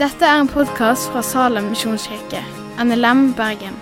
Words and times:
Dette 0.00 0.24
er 0.24 0.38
en 0.40 0.48
podkast 0.48 1.10
fra 1.12 1.20
Salem 1.20 1.66
misjonskirke, 1.74 2.40
NLM 2.80 3.34
Bergen. 3.36 3.74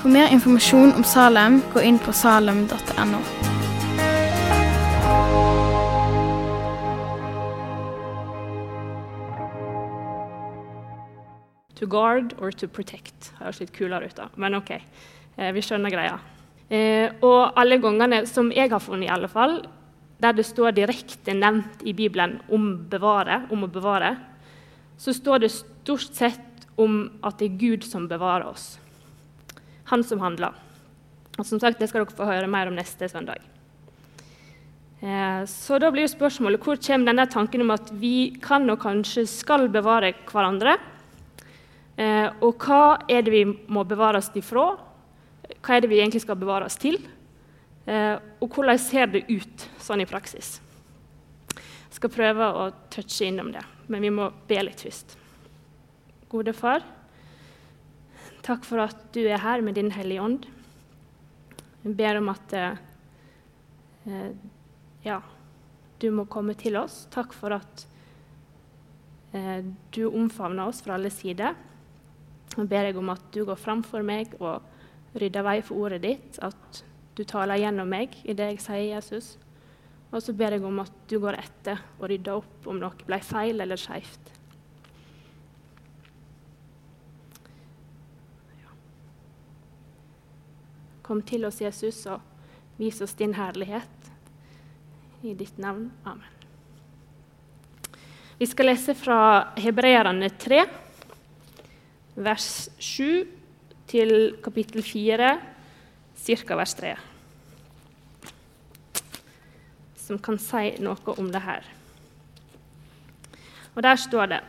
For 0.00 0.10
mer 0.10 0.32
informasjon 0.34 0.90
om 0.98 1.04
Salem, 1.06 1.60
gå 1.70 1.84
inn 1.86 2.00
på 2.02 2.10
salem.no. 2.12 3.20
To 11.78 11.86
guard 11.86 12.34
or 12.40 12.50
to 12.50 12.66
protect 12.66 13.30
høres 13.38 13.62
litt 13.62 13.72
kulere 13.76 14.10
ut, 14.10 14.18
da. 14.18 14.28
Men 14.34 14.58
OK, 14.58 14.74
eh, 14.74 15.50
vi 15.54 15.62
skjønner 15.62 15.94
greia. 15.94 16.18
Eh, 16.66 17.14
og 17.22 17.54
alle 17.60 17.78
gangene 17.78 18.24
som 18.26 18.50
jeg 18.50 18.74
har 18.74 18.82
funnet, 18.82 19.06
i 19.06 19.14
alle 19.14 19.30
fall, 19.30 19.60
der 20.22 20.36
det 20.36 20.46
står 20.46 20.76
direkte 20.76 21.34
nevnt 21.34 21.82
i 21.82 21.94
Bibelen 21.96 22.38
om, 22.48 22.76
bevare, 22.90 23.42
om 23.50 23.66
å 23.66 23.70
bevare, 23.70 24.14
så 24.98 25.14
står 25.14 25.44
det 25.44 25.54
stort 25.54 26.14
sett 26.14 26.68
om 26.80 27.08
at 27.22 27.38
det 27.38 27.50
er 27.50 27.58
Gud 27.58 27.86
som 27.86 28.06
bevarer 28.10 28.46
oss. 28.48 28.76
Han 29.90 30.04
som 30.06 30.22
handler. 30.22 30.54
Og 31.38 31.46
som 31.46 31.58
sagt, 31.58 31.78
Det 31.78 31.88
skal 31.88 32.04
dere 32.04 32.16
få 32.16 32.28
høre 32.28 32.46
mer 32.46 32.70
om 32.70 32.76
neste 32.78 33.08
søndag. 33.10 33.42
Eh, 35.02 35.44
så 35.50 35.78
da 35.78 35.90
blir 35.92 36.06
jo 36.06 36.14
spørsmålet 36.14 36.62
hvor 36.62 36.78
kommer 36.80 37.10
denne 37.10 37.26
tanken 37.28 37.60
om 37.60 37.72
at 37.74 37.90
vi 37.92 38.32
kan 38.40 38.70
og 38.70 38.80
kanskje 38.80 39.26
skal 39.28 39.68
bevare 39.68 40.14
hverandre? 40.30 40.78
Eh, 41.98 42.30
og 42.40 42.56
hva 42.64 43.02
er 43.10 43.22
det 43.22 43.34
vi 43.34 43.44
må 43.44 43.84
bevare 43.84 44.22
oss 44.22 44.30
ifra? 44.34 44.78
Hva 45.60 45.76
er 45.76 45.84
det 45.84 45.90
vi 45.90 46.00
egentlig 46.00 46.22
skal 46.24 46.38
bevare 46.40 46.70
oss 46.70 46.78
til? 46.80 46.96
Eh, 47.84 48.16
og 48.40 48.48
hvordan 48.48 48.80
ser 48.80 49.10
det 49.12 49.26
ut 49.28 49.66
sånn 49.82 50.00
i 50.04 50.08
praksis? 50.08 50.56
Jeg 51.54 51.98
skal 51.98 52.12
prøve 52.12 52.46
å 52.48 52.64
touche 52.92 53.28
innom 53.28 53.52
det, 53.54 53.62
men 53.92 54.02
vi 54.04 54.12
må 54.12 54.30
be 54.48 54.62
litt 54.64 54.82
først. 54.82 55.16
Gode 56.32 56.54
Far, 56.56 56.82
takk 58.44 58.64
for 58.66 58.82
at 58.82 59.04
du 59.14 59.20
er 59.26 59.42
her 59.44 59.62
med 59.62 59.76
Din 59.78 59.92
Hellige 59.94 60.24
Ånd. 60.24 60.48
Jeg 61.84 61.96
ber 61.98 62.18
om 62.18 62.32
at 62.32 62.56
eh, 62.56 64.32
ja, 65.04 65.20
du 66.00 66.08
må 66.16 66.24
komme 66.32 66.56
til 66.58 66.80
oss. 66.80 67.04
Takk 67.12 67.36
for 67.36 67.54
at 67.56 67.84
eh, 69.36 69.60
du 69.92 70.06
omfavner 70.08 70.72
oss 70.72 70.80
fra 70.84 70.96
alle 70.96 71.12
sider. 71.12 71.52
Jeg 72.54 72.68
ber 72.70 72.88
deg 72.88 72.98
om 72.98 73.12
at 73.12 73.28
du 73.36 73.42
går 73.44 73.60
framfor 73.60 74.04
meg 74.06 74.34
og 74.40 74.64
rydder 75.20 75.44
vei 75.46 75.58
for 75.62 75.84
ordet 75.84 76.02
ditt, 76.02 76.40
at 76.42 76.82
du 77.14 77.22
taler 77.24 77.62
gjennom 77.62 77.90
meg 77.90 78.14
i 78.26 78.34
det 78.34 78.48
jeg 78.52 78.62
sier, 78.64 78.86
Jesus. 78.96 79.34
Og 80.10 80.22
så 80.22 80.34
ber 80.36 80.54
jeg 80.54 80.64
om 80.66 80.80
at 80.82 80.94
du 81.10 81.18
går 81.22 81.38
etter 81.38 81.80
og 81.98 82.08
rydder 82.10 82.40
opp 82.40 82.66
om 82.70 82.78
noe 82.82 83.06
ble 83.06 83.18
feil 83.22 83.62
eller 83.62 83.78
skeivt. 83.78 84.32
Kom 91.04 91.20
til 91.26 91.44
oss, 91.44 91.60
Jesus, 91.60 91.98
og 92.08 92.22
vis 92.80 93.02
oss 93.04 93.12
din 93.18 93.34
herlighet. 93.36 93.90
I 95.24 95.34
ditt 95.36 95.58
navn. 95.60 95.90
Amen. 96.04 96.30
Vi 98.38 98.46
skal 98.48 98.70
lese 98.70 98.96
fra 98.98 99.18
Hebreerne 99.60 100.28
3, 100.42 100.62
vers 102.16 102.48
7 102.82 103.24
til 103.88 104.14
kapittel 104.44 104.82
4, 104.84 105.28
ca. 106.14 106.56
vers 106.56 106.74
3. 106.74 106.94
Som 110.04 110.18
kan 110.18 110.38
si 110.38 110.74
noe 110.84 111.16
om 111.18 111.30
det 111.32 111.42
her. 111.44 111.66
Og 113.74 113.82
der 113.82 114.00
står 114.00 114.32
det 114.32 114.40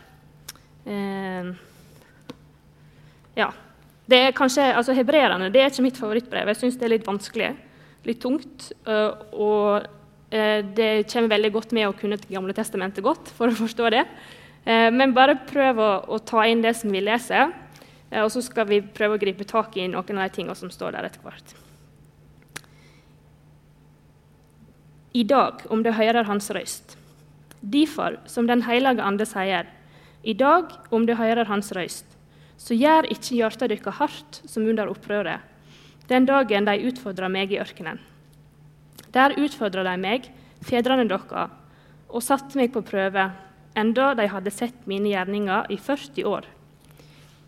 eh, 0.86 1.54
Ja. 3.36 3.52
Det 4.06 4.18
er 4.22 4.36
kanskje, 4.38 4.62
altså 4.78 4.94
Hebreerne 4.94 5.48
er 5.50 5.72
ikke 5.72 5.82
mitt 5.82 5.98
favorittbrev. 5.98 6.52
Jeg 6.52 6.60
syns 6.60 6.76
det 6.78 6.86
er 6.86 6.92
litt 6.94 7.08
vanskelig, 7.08 7.48
litt 8.06 8.20
tungt. 8.22 8.68
Uh, 8.86 9.18
og 9.34 9.88
uh, 10.30 10.60
det 10.78 11.08
kommer 11.10 11.32
veldig 11.32 11.50
godt 11.56 11.74
med 11.74 11.88
å 11.90 11.96
kunne 11.98 12.20
gamle 12.30 12.54
testamentet 12.54 13.02
godt 13.02 13.32
for 13.34 13.50
å 13.50 13.58
forstå 13.64 13.90
det. 13.96 14.04
Uh, 14.62 14.92
men 14.94 15.16
bare 15.18 15.40
prøv 15.50 15.82
å, 15.82 16.20
ta 16.22 16.46
inn 16.46 16.62
det 16.62 16.76
som 16.78 16.94
vi 16.94 17.02
leser, 17.02 17.50
og 18.12 18.32
så 18.32 18.42
skal 18.46 18.68
vi 18.70 18.82
prøve 18.82 19.18
å 19.18 19.22
gripe 19.22 19.48
tak 19.48 19.78
i 19.78 19.88
noen 19.90 20.20
av 20.20 20.28
de 20.28 20.36
tingene 20.36 20.56
som 20.58 20.72
står 20.72 20.96
der 20.96 21.08
etter 21.10 21.24
hvert. 21.26 21.56
I 25.16 25.24
dag, 25.24 25.64
om 25.72 25.82
du 25.84 25.94
hører 25.96 26.28
Hans 26.28 26.52
røyst. 26.52 26.98
Derfor, 27.62 28.20
som 28.28 28.48
Den 28.48 28.62
hellige 28.68 29.02
ande 29.02 29.26
sier, 29.26 29.66
i 30.24 30.34
dag, 30.34 30.70
om 30.92 31.06
du 31.06 31.16
hører 31.16 31.48
Hans 31.48 31.72
røyst 31.72 32.16
så 32.58 32.76
gjør 32.76 33.10
ikke 33.12 33.36
hjertet 33.38 33.72
deres 33.72 34.00
hardt 34.00 34.42
som 34.48 34.66
under 34.68 34.90
opprøret, 34.92 35.44
den 36.08 36.28
dagen 36.28 36.68
de 36.68 36.76
utfordrer 36.88 37.32
meg 37.32 37.52
i 37.52 37.60
ørkenen. 37.60 38.00
Der 39.16 39.36
utfordra 39.40 39.84
de 39.88 39.96
meg, 40.00 40.30
fedrene 40.64 41.08
deres, 41.10 41.52
og 42.10 42.24
satte 42.24 42.58
meg 42.60 42.72
på 42.74 42.84
prøve, 42.86 43.30
enda 43.76 44.14
de 44.16 44.28
hadde 44.32 44.54
sett 44.54 44.86
mine 44.88 45.12
gjerninger 45.12 45.72
i 45.74 45.78
40 45.78 46.30
år. 46.30 46.48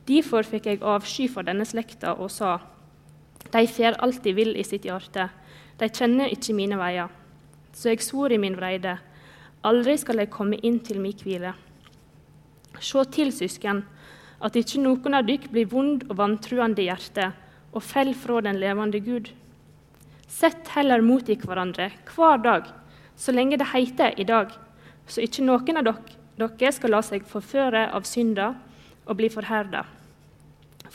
Derfor 0.07 0.47
fikk 0.47 0.69
jeg 0.69 0.84
avsky 0.84 1.28
for 1.28 1.44
denne 1.44 1.66
slekta 1.68 2.16
og 2.16 2.31
sa:" 2.31 2.59
De 3.51 3.68
fer 3.68 3.95
de 4.23 4.34
vil 4.34 4.56
i 4.56 4.63
sitt 4.63 4.84
hjerte, 4.84 5.29
de 5.79 5.90
kjenner 5.90 6.28
ikke 6.28 6.53
mine 6.53 6.78
veier. 6.78 7.07
Så 7.73 7.90
jeg 7.90 8.01
svor 8.01 8.31
i 8.31 8.38
min 8.38 8.56
vreide, 8.57 8.97
aldri 9.63 9.97
skal 9.97 10.18
jeg 10.18 10.29
komme 10.29 10.57
inn 10.63 10.79
til 10.79 11.00
min 11.00 11.13
hvile. 11.13 11.53
Se 12.79 13.03
til, 13.06 13.31
søsken, 13.31 13.84
at 14.41 14.56
ikke 14.56 14.81
noen 14.81 15.13
av 15.13 15.25
dykk 15.25 15.50
blir 15.51 15.68
vond 15.72 16.03
og 16.09 16.18
vantruende 16.18 16.81
i 16.81 16.89
hjertet 16.89 17.34
og 17.74 17.84
fell 17.84 18.13
fra 18.13 18.41
den 18.41 18.59
levende 18.59 19.00
Gud. 19.00 19.31
Sett 20.28 20.68
heller 20.75 21.01
mot 21.01 21.29
i 21.29 21.35
hverandre 21.35 21.91
hver 22.13 22.41
dag, 22.44 22.66
så 23.16 23.31
lenge 23.31 23.57
det 23.57 23.72
heter 23.74 24.13
i 24.19 24.28
dag, 24.28 24.51
så 25.07 25.22
ikke 25.22 25.45
noen 25.45 25.81
av 25.81 25.94
dere 26.38 26.72
skal 26.72 26.94
la 26.94 27.01
seg 27.01 27.25
forføre 27.25 27.88
av 27.94 28.06
synda 28.06 28.53
og 29.07 29.18
bli 29.18 29.29
forherda. 29.34 29.85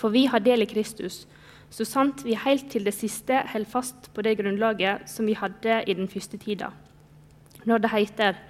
For 0.03 0.11
vi 0.11 0.27
har 0.27 0.43
del 0.43 0.65
i 0.65 0.67
Kristus, 0.67 1.23
så 1.71 1.87
sant 1.87 2.25
vi 2.27 2.35
helt 2.35 2.67
til 2.73 2.83
det 2.83 2.95
siste 2.97 3.39
holder 3.53 3.71
fast 3.71 4.11
på 4.13 4.25
det 4.27 4.35
grunnlaget 4.41 5.07
som 5.09 5.29
vi 5.31 5.37
hadde 5.39 5.79
i 5.87 5.95
den 5.95 6.11
første 6.11 6.41
tida. 6.43 6.73
Når 7.63 7.85
det 7.85 7.93
heter 7.93 8.41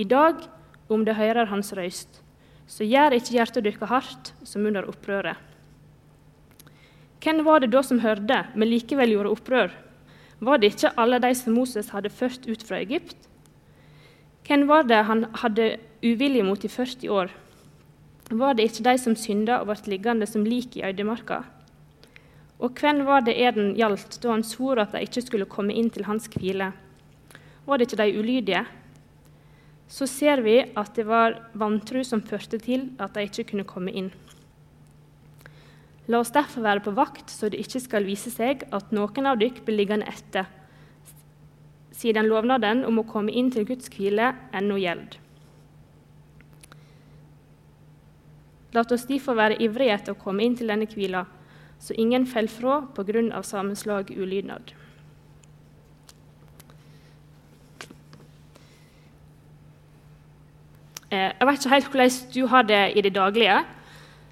i 0.00 0.08
dag, 0.08 0.40
om 0.88 1.04
det 1.04 1.18
hører 1.18 1.50
Hans 1.52 1.74
røyst, 1.76 2.22
så 2.66 2.86
gjør 2.88 3.18
ikke 3.18 3.36
hjertet 3.36 3.66
deres 3.66 3.90
hardt 3.90 4.32
som 4.48 4.64
under 4.64 4.88
opprøret. 4.88 5.36
Hvem 7.22 7.44
var 7.44 7.60
det 7.60 7.70
da 7.74 7.84
som 7.84 8.00
hørte, 8.00 8.40
men 8.56 8.72
likevel 8.72 9.12
gjorde 9.12 9.34
opprør? 9.36 9.76
Var 10.40 10.58
det 10.58 10.72
ikke 10.72 10.94
alle 10.98 11.20
de 11.22 11.34
som 11.38 11.54
Moses 11.54 11.92
hadde 11.92 12.10
ført 12.10 12.48
ut 12.48 12.64
fra 12.66 12.80
Egypt? 12.80 13.28
Hvem 14.48 14.64
var 14.66 14.88
det 14.88 15.04
han 15.06 15.28
hadde 15.44 15.76
uvilje 16.02 16.42
mot 16.42 16.64
i 16.64 16.72
40 16.72 17.12
år? 17.12 17.30
Var 18.30 18.54
det 18.54 18.68
ikke 18.68 18.86
de 18.86 18.94
som 19.00 19.16
synda 19.18 19.58
og 19.60 19.72
ble 19.72 19.96
liggende 19.96 20.28
som 20.28 20.44
lik 20.46 20.76
i 20.78 20.84
øydemarka? 20.86 21.42
Og 22.62 22.78
hvem 22.78 23.02
var 23.08 23.24
det 23.26 23.34
eden 23.34 23.74
gjaldt 23.74 24.20
da 24.22 24.30
han 24.30 24.46
svor 24.46 24.78
at 24.78 24.94
de 24.94 25.02
ikke 25.02 25.24
skulle 25.24 25.50
komme 25.50 25.74
inn 25.74 25.90
til 25.90 26.06
hans 26.06 26.30
hvile? 26.30 26.70
Var 27.66 27.78
det 27.78 27.88
ikke 27.88 28.02
de 28.02 28.20
ulydige? 28.20 28.64
så 29.92 30.06
ser 30.08 30.40
vi 30.40 30.56
at 30.62 30.94
det 30.96 31.04
var 31.04 31.36
vantro 31.58 32.00
som 32.06 32.22
førte 32.24 32.56
til 32.62 32.88
at 33.02 33.12
de 33.12 33.26
ikke 33.26 33.50
kunne 33.50 33.68
komme 33.68 33.92
inn. 33.92 34.08
La 36.08 36.22
oss 36.22 36.32
derfor 36.34 36.64
være 36.64 36.82
på 36.84 36.94
vakt, 36.96 37.28
så 37.30 37.50
det 37.52 37.60
ikke 37.60 37.82
skal 37.84 38.08
vise 38.08 38.32
seg 38.32 38.64
at 38.72 38.92
noen 38.94 39.28
av 39.28 39.38
dere 39.40 39.62
blir 39.62 39.82
liggende 39.82 40.08
etter, 40.08 40.48
siden 41.92 42.26
lovnaden 42.30 42.82
om 42.88 42.98
å 42.98 43.06
komme 43.06 43.34
inn 43.36 43.52
til 43.52 43.68
Guds 43.68 43.92
hvile 43.92 44.32
ennå 44.56 44.80
gjelder. 44.80 45.21
La 48.72 48.80
oss 48.80 49.04
derfor 49.04 49.36
være 49.36 49.60
ivrige 49.60 49.92
etter 49.92 50.14
å 50.14 50.20
komme 50.20 50.44
inn 50.46 50.54
til 50.56 50.70
denne 50.72 50.88
hvila, 50.88 51.26
så 51.82 51.92
ingen 51.98 52.24
faller 52.26 52.48
fra 52.48 52.80
pga. 52.94 53.42
sammenslag 53.42 54.10
ulydnad. 54.16 54.72
Eh, 61.12 61.28
jeg 61.36 61.44
vet 61.44 61.58
ikke 61.60 61.74
helt 61.74 61.90
hvordan 61.92 62.10
du 62.32 62.46
har 62.48 62.62
det 62.64 62.84
i 62.96 63.02
det 63.04 63.12
daglige. 63.12 63.64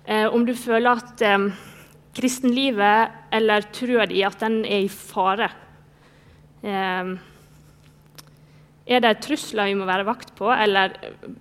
Eh, 0.07 0.27
om 0.33 0.47
du 0.47 0.55
føler 0.57 0.91
at 0.97 1.21
eh, 1.21 1.51
kristenlivet 2.17 3.11
eller 3.37 3.69
trua 3.75 4.07
di 4.09 4.23
at 4.25 4.41
den 4.41 4.65
er 4.65 4.87
i 4.87 4.89
fare. 4.89 5.51
Er 8.91 9.01
det 9.01 9.21
trusler 9.25 9.69
vi 9.71 9.75
må 9.79 9.85
være 9.89 10.05
vakt 10.05 10.35
på, 10.37 10.51
eller 10.53 10.93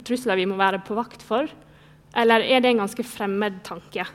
trusler 0.07 0.35
vi 0.39 0.45
må 0.47 0.55
være 0.59 0.79
på 0.85 0.95
vakt 0.95 1.23
for? 1.25 1.47
Eller 2.17 2.41
er 2.41 2.63
det 2.63 2.71
en 2.71 2.81
ganske 2.81 3.05
fremmed 3.05 3.59
tanke? 3.65 4.05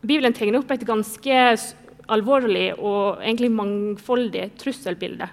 Bibelen 0.00 0.34
tegner 0.36 0.60
opp 0.60 0.72
et 0.72 0.86
ganske 0.88 1.36
alvorlig 2.10 2.70
og 2.78 3.20
egentlig 3.20 3.50
mangfoldig 3.54 4.46
trusselbilde 4.60 5.28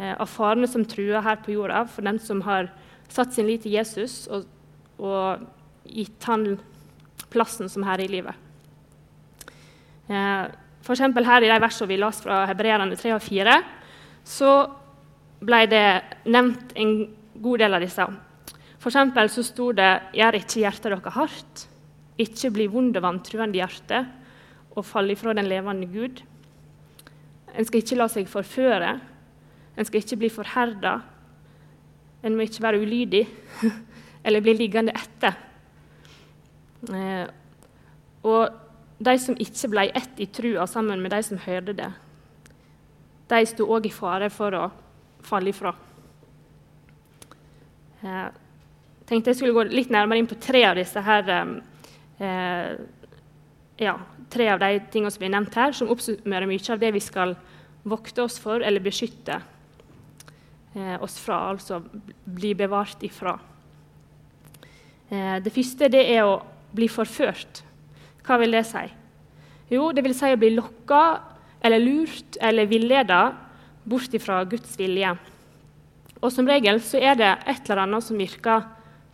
eh, 0.00 0.14
av 0.14 0.26
farene 0.30 0.68
som 0.70 0.86
truer 0.88 1.24
her 1.24 1.38
på 1.44 1.54
jorda 1.54 1.84
for 1.90 2.06
den 2.06 2.18
som 2.22 2.42
har 2.46 2.70
satt 3.12 3.34
sin 3.36 3.46
lit 3.48 3.62
til 3.66 3.76
Jesus 3.76 4.24
og, 4.32 4.48
og 4.98 5.44
gitt 5.84 6.28
han 6.28 6.56
plassen 7.34 7.70
som 7.70 7.84
herre 7.86 8.06
i 8.06 8.10
livet. 8.10 8.34
Eh, 10.08 10.44
for 10.84 11.00
her 11.00 11.44
i 11.44 11.50
de 11.52 11.60
versene 11.62 11.90
vi 11.90 12.00
las 12.00 12.20
fra 12.24 12.44
Hebreerne 12.48 12.96
3 12.96 13.14
og 13.16 13.22
4, 13.24 13.60
så 14.24 14.50
ble 15.44 15.64
det 15.70 15.86
nevnt 16.26 16.72
en 16.80 16.94
god 17.42 17.62
del 17.64 17.76
av 17.76 17.84
disse. 17.84 18.06
For 18.80 18.92
så 18.92 19.42
sto 19.42 19.72
det 19.72 20.12
'Gjør 20.12 20.34
ikke 20.40 20.60
hjertet 20.60 20.92
dere 20.92 21.10
hardt', 21.10 21.68
'ikke 22.18 22.52
bli 22.52 22.66
vond 22.66 22.96
og 22.96 23.02
vantruende 23.02 23.58
hjerte', 23.58 24.06
og 24.76 24.84
'fall 24.84 25.10
ifra 25.10 25.32
den 25.32 25.48
levende 25.48 25.86
Gud'. 25.86 26.22
En 27.56 27.64
skal 27.64 27.80
ikke 27.80 27.96
la 27.96 28.08
seg 28.08 28.28
forføre, 28.28 29.00
en 29.76 29.84
skal 29.84 30.00
ikke 30.00 30.16
bli 30.16 30.28
forherda. 30.28 31.00
En 32.22 32.36
må 32.36 32.42
ikke 32.42 32.62
være 32.62 32.80
ulydig 32.80 33.28
eller 34.24 34.40
bli 34.40 34.52
liggende 34.52 34.92
etter. 34.92 35.34
Eh, 36.94 37.26
og 38.22 38.48
de 38.98 39.18
som 39.18 39.36
ikke 39.38 39.68
ble 39.68 39.90
ett 39.94 40.20
i 40.22 40.26
trua 40.26 40.66
sammen 40.66 41.00
med 41.00 41.10
de 41.10 41.22
som 41.22 41.38
hørte 41.38 41.72
det, 41.72 41.92
de 43.28 43.46
sto 43.46 43.66
òg 43.66 43.86
i 43.86 43.92
fare 43.92 44.30
for 44.30 44.54
å 44.54 44.70
falle 45.26 45.52
ifra. 45.52 45.74
Jeg 48.04 48.10
eh, 48.10 48.42
tenkte 49.08 49.32
jeg 49.32 49.40
skulle 49.40 49.56
gå 49.56 49.64
litt 49.72 49.92
nærmere 49.92 50.20
inn 50.20 50.28
på 50.28 50.38
tre 50.40 50.64
av 50.68 50.78
disse 50.78 51.00
her, 51.04 51.30
eh, 52.20 52.74
ja, 53.80 53.96
tre 54.30 54.48
av 54.52 54.60
de 54.62 54.78
tingene 54.92 55.12
som 55.12 55.24
blir 55.24 55.32
nevnt 55.34 55.58
her, 55.58 55.74
som 55.76 55.90
oppsummerer 55.92 56.48
mye 56.50 56.72
av 56.72 56.80
det 56.82 56.92
vi 56.94 57.02
skal 57.02 57.34
vokte 57.84 58.24
oss 58.24 58.38
for 58.40 58.64
eller 58.64 58.80
beskytte 58.84 59.40
eh, 60.74 60.96
oss 61.02 61.18
fra, 61.20 61.50
altså 61.52 61.82
bli 62.24 62.54
bevart 62.56 63.02
ifra. 63.04 63.36
Eh, 65.10 65.36
det 65.44 65.52
første 65.52 65.90
det 65.92 66.04
er 66.14 66.24
å 66.26 66.40
bli 66.74 66.88
forført. 66.90 67.62
Hva 68.24 68.38
vil 68.40 68.56
det 68.56 68.64
si? 68.68 68.84
Jo, 69.72 69.90
det 69.92 70.04
vil 70.04 70.16
si 70.16 70.32
å 70.32 70.40
bli 70.40 70.54
lokka 70.56 71.04
eller 71.64 71.80
lurt 71.80 72.38
eller 72.44 72.68
villeda 72.68 73.20
bort 73.84 74.14
ifra 74.16 74.42
Guds 74.48 74.78
vilje. 74.78 75.12
Og 76.20 76.32
Som 76.32 76.48
regel 76.48 76.80
så 76.80 77.00
er 77.00 77.18
det 77.20 77.30
et 77.44 77.68
eller 77.68 77.84
annet 77.84 78.04
som 78.04 78.18
virker 78.18 78.64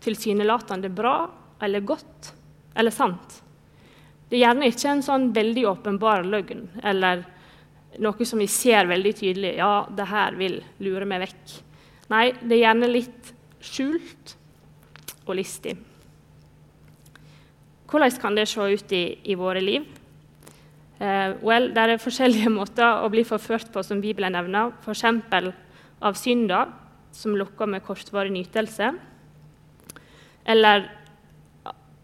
tilsynelatende 0.01 0.91
bra 0.95 1.15
eller 1.61 1.85
godt 1.85 2.33
eller 2.79 2.95
sant. 2.95 3.41
Det 4.31 4.39
er 4.39 4.47
gjerne 4.47 4.71
ikke 4.71 4.93
en 4.93 5.03
sånn 5.03 5.29
veldig 5.35 5.67
åpenbar 5.73 6.23
løgn 6.23 6.69
eller 6.87 7.25
noe 7.99 8.27
som 8.27 8.39
vi 8.39 8.47
ser 8.47 8.87
veldig 8.87 9.13
tydelig. 9.19 9.57
Ja, 9.59 9.89
det 9.91 10.07
her 10.07 10.39
vil 10.39 10.61
lure 10.79 11.09
meg 11.09 11.25
vekk. 11.27 11.57
Nei, 12.15 12.27
det 12.39 12.57
er 12.57 12.65
gjerne 12.69 12.91
litt 12.91 13.33
skjult 13.61 14.37
og 15.27 15.35
listig. 15.39 15.75
Hvordan 17.91 18.21
kan 18.23 18.39
det 18.39 18.47
se 18.47 18.63
ut 18.63 18.93
i, 18.95 19.05
i 19.27 19.35
våre 19.35 19.63
liv? 19.63 19.87
Eh, 21.01 21.35
well, 21.41 21.71
det 21.73 21.81
er 21.81 22.01
forskjellige 22.01 22.53
måter 22.61 23.01
å 23.01 23.09
bli 23.13 23.25
forført 23.25 23.71
på, 23.73 23.83
som 23.87 24.03
Bibelen 24.03 24.37
nevner. 24.37 24.75
F.eks. 24.85 25.05
av 26.01 26.17
synder, 26.21 26.73
som 27.17 27.37
lokker 27.37 27.69
med 27.69 27.85
kortvarig 27.85 28.33
nytelse. 28.35 28.93
Eller 30.45 30.91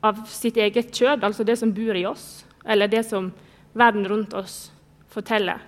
av 0.06 0.22
sitt 0.31 0.56
eget 0.60 0.93
kjød, 0.94 1.25
altså 1.25 1.44
det 1.44 1.58
som 1.60 1.72
bor 1.75 1.96
i 1.96 2.06
oss, 2.08 2.44
eller 2.64 2.88
det 2.88 3.02
som 3.08 3.31
verden 3.76 4.06
rundt 4.08 4.34
oss 4.37 4.70
forteller. 5.12 5.60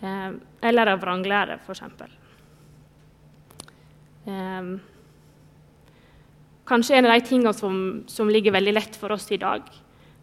Eh, 0.00 0.32
eller 0.62 0.92
av 0.94 1.04
vranglære, 1.04 1.60
f.eks. 1.66 2.08
Eh, 4.26 4.72
Kanskje 6.72 6.94
en 6.96 7.08
av 7.08 7.16
de 7.16 7.24
tingene 7.26 7.52
som, 7.58 7.78
som, 8.06 8.28
ligger 8.30 8.54
veldig 8.54 8.72
lett 8.76 8.94
for 8.96 9.12
oss 9.12 9.26
i 9.34 9.40
dag, 9.40 9.66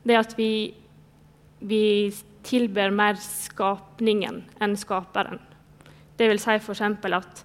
det 0.08 0.16
er 0.16 0.22
at 0.24 0.32
vi, 0.38 0.72
vi 1.60 2.12
tilber 2.44 2.92
mer 2.96 3.20
skapningen 3.22 4.44
enn 4.62 4.76
skaperen. 4.80 5.40
Det 6.18 6.28
vil 6.32 6.40
si 6.42 6.56
f.eks. 6.60 6.82
at 6.84 7.44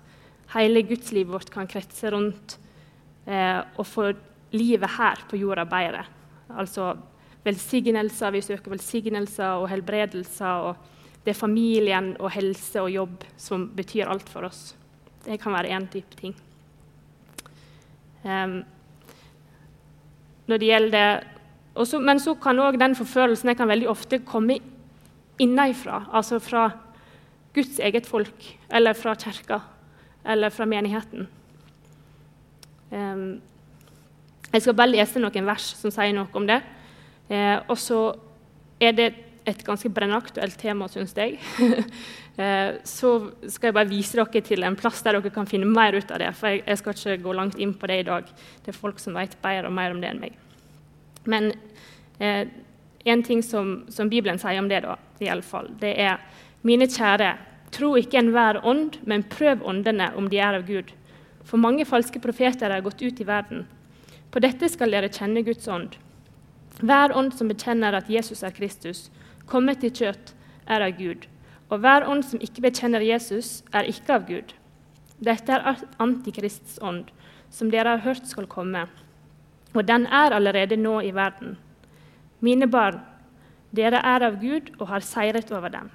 hele 0.55 0.83
gudslivet 0.87 1.33
vårt 1.33 1.51
kan 1.51 1.69
kretse 1.71 2.11
rundt 2.15 2.57
eh, 3.27 3.61
å 3.61 3.85
få 3.87 4.13
livet 4.55 4.97
her 4.99 5.25
på 5.31 5.39
jorda 5.39 5.67
bedre. 5.67 6.05
Altså 6.55 6.93
velsignelser, 7.45 8.33
vi 8.35 8.43
søker 8.45 8.75
velsignelser 8.75 9.61
og 9.61 9.69
helbredelser. 9.73 10.71
og 10.71 11.25
Det 11.25 11.35
er 11.35 11.41
familien 11.41 12.15
og 12.21 12.33
helse 12.35 12.83
og 12.83 12.91
jobb 12.93 13.27
som 13.37 13.69
betyr 13.77 14.11
alt 14.11 14.31
for 14.31 14.47
oss. 14.49 14.75
Det 15.25 15.41
kan 15.41 15.55
være 15.57 15.73
én 15.75 15.89
type 15.91 16.17
ting. 16.21 16.35
Um, 18.25 18.63
når 20.49 20.61
det 20.61 20.69
gjelder 20.69 21.25
også, 21.75 21.99
Men 21.99 22.21
så 22.21 22.35
kan 22.35 22.59
òg 22.59 22.79
den 22.79 22.95
forfølelsen 22.95 23.49
jeg 23.49 23.57
kan 23.57 23.69
veldig 23.69 23.89
ofte 23.89 24.19
komme 24.19 24.59
innenfra, 25.39 26.05
altså 26.13 26.39
fra 26.39 26.71
Guds 27.55 27.79
eget 27.79 28.07
folk, 28.07 28.59
eller 28.71 28.93
fra 28.93 29.15
kirka, 29.15 29.61
eller 30.25 30.51
fra 30.51 30.65
menigheten. 30.65 31.29
Um, 32.91 33.41
jeg 34.55 34.63
skal 34.63 34.77
bare 34.79 34.93
lese 34.93 35.19
noen 35.19 35.47
vers 35.49 35.73
som 35.75 35.91
sier 35.91 36.15
noe 36.15 36.31
om 36.39 36.47
det. 36.47 36.61
Eh, 37.27 37.57
og 37.67 37.79
så 37.81 38.01
er 38.79 38.93
det 38.95 39.09
et 39.45 39.65
ganske 39.67 39.91
brennaktuelt 39.93 40.55
tema, 40.61 40.87
syns 40.89 41.15
jeg. 41.19 41.41
eh, 42.41 42.77
så 42.87 43.11
skal 43.51 43.71
jeg 43.71 43.77
bare 43.81 43.91
vise 43.91 44.21
dere 44.21 44.45
til 44.47 44.63
en 44.63 44.79
plass 44.79 45.03
der 45.03 45.19
dere 45.19 45.35
kan 45.35 45.51
finne 45.51 45.67
mer 45.67 45.99
ut 45.99 46.15
av 46.15 46.23
det. 46.23 46.31
For 46.39 46.55
jeg 46.55 46.81
skal 46.81 46.95
ikke 46.95 47.25
gå 47.27 47.35
langt 47.41 47.59
inn 47.59 47.75
på 47.75 47.91
det 47.91 47.99
i 48.05 48.07
dag. 48.07 48.31
Det 48.63 48.73
er 48.73 48.79
folk 48.79 49.03
som 49.03 49.19
vet 49.19 49.35
bedre 49.43 49.73
og 49.73 49.77
mer 49.77 49.97
om 49.97 50.01
det 50.05 50.13
enn 50.13 50.23
meg. 50.23 50.39
Men 51.25 51.53
eh, 52.19 52.47
en 53.05 53.23
ting 53.23 53.43
som, 53.43 53.85
som, 53.89 54.09
Bibelen 54.09 54.39
sier 54.41 54.59
om 54.59 54.69
det, 54.69 54.83
da, 54.85 54.97
i 55.21 55.29
alle 55.29 55.45
fall, 55.45 55.71
det 55.81 55.95
er 56.01 56.21
Mine 56.65 56.87
kjære, 56.89 57.35
tro 57.77 57.91
ikke 58.01 58.17
enhver 58.23 58.63
ånd, 58.65 58.95
men 59.05 59.27
prøv 59.29 59.61
åndene 59.69 60.07
om 60.17 60.31
de 60.33 60.39
er 60.41 60.57
av 60.57 60.63
Gud. 60.65 60.95
For 61.45 61.61
mange 61.61 61.85
falske 61.85 62.23
profeter 62.25 62.73
er 62.73 62.85
gått 62.85 63.03
ut 63.05 63.21
i 63.21 63.27
verden. 63.29 63.67
På 64.33 64.41
dette 64.41 64.71
skal 64.73 64.97
dere 64.97 65.13
kjenne 65.13 65.43
Guds 65.45 65.69
ånd. 65.69 65.99
Hver 66.81 67.13
ånd 67.13 67.37
som 67.37 67.53
bekjenner 67.53 67.93
at 67.99 68.09
Jesus 68.09 68.41
er 68.43 68.57
Kristus, 68.57 69.11
kommet 69.45 69.85
i 69.85 69.93
kjøtt, 69.93 70.33
er 70.65 70.87
av 70.89 70.97
Gud. 70.97 71.29
Og 71.69 71.85
hver 71.85 72.09
ånd 72.09 72.25
som 72.25 72.41
ikke 72.41 72.65
bekjenner 72.65 73.05
Jesus, 73.05 73.61
er 73.77 73.85
ikke 73.85 74.17
av 74.17 74.25
Gud. 74.31 74.57
Dette 75.21 75.53
er 75.53 75.85
Antikrists 76.01 76.81
ånd, 76.81 77.13
som 77.53 77.69
dere 77.71 77.99
har 77.99 78.07
hørt 78.09 78.25
skal 78.31 78.49
komme 78.49 78.89
og 79.75 79.89
den 79.89 80.07
er 80.07 80.35
allerede 80.35 80.77
nå 80.77 81.01
i 81.01 81.15
verden. 81.15 81.57
Mine 82.41 82.69
barn, 82.71 83.01
dere 83.77 84.01
er 84.05 84.23
av 84.23 84.39
Gud 84.41 84.71
og 84.79 84.89
har 84.89 85.03
seiret 85.03 85.51
over 85.53 85.69
dem. 85.69 85.91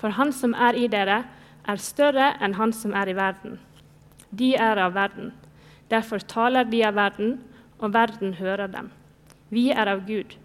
For 0.00 0.10
Han 0.16 0.32
som 0.32 0.54
er 0.54 0.74
i 0.74 0.88
dere, 0.88 1.24
er 1.68 1.76
større 1.76 2.32
enn 2.42 2.56
Han 2.58 2.72
som 2.72 2.94
er 2.96 3.08
i 3.08 3.16
verden. 3.16 3.58
De 4.30 4.54
er 4.54 4.78
av 4.78 4.94
verden. 4.94 5.32
Derfor 5.90 6.18
taler 6.18 6.64
de 6.64 6.84
av 6.86 6.94
verden, 6.94 7.40
og 7.78 7.94
verden 7.94 8.34
hører 8.34 8.66
dem. 8.66 8.90
Vi 9.50 9.70
er 9.70 9.88
av 9.88 10.06
Gud. 10.06 10.36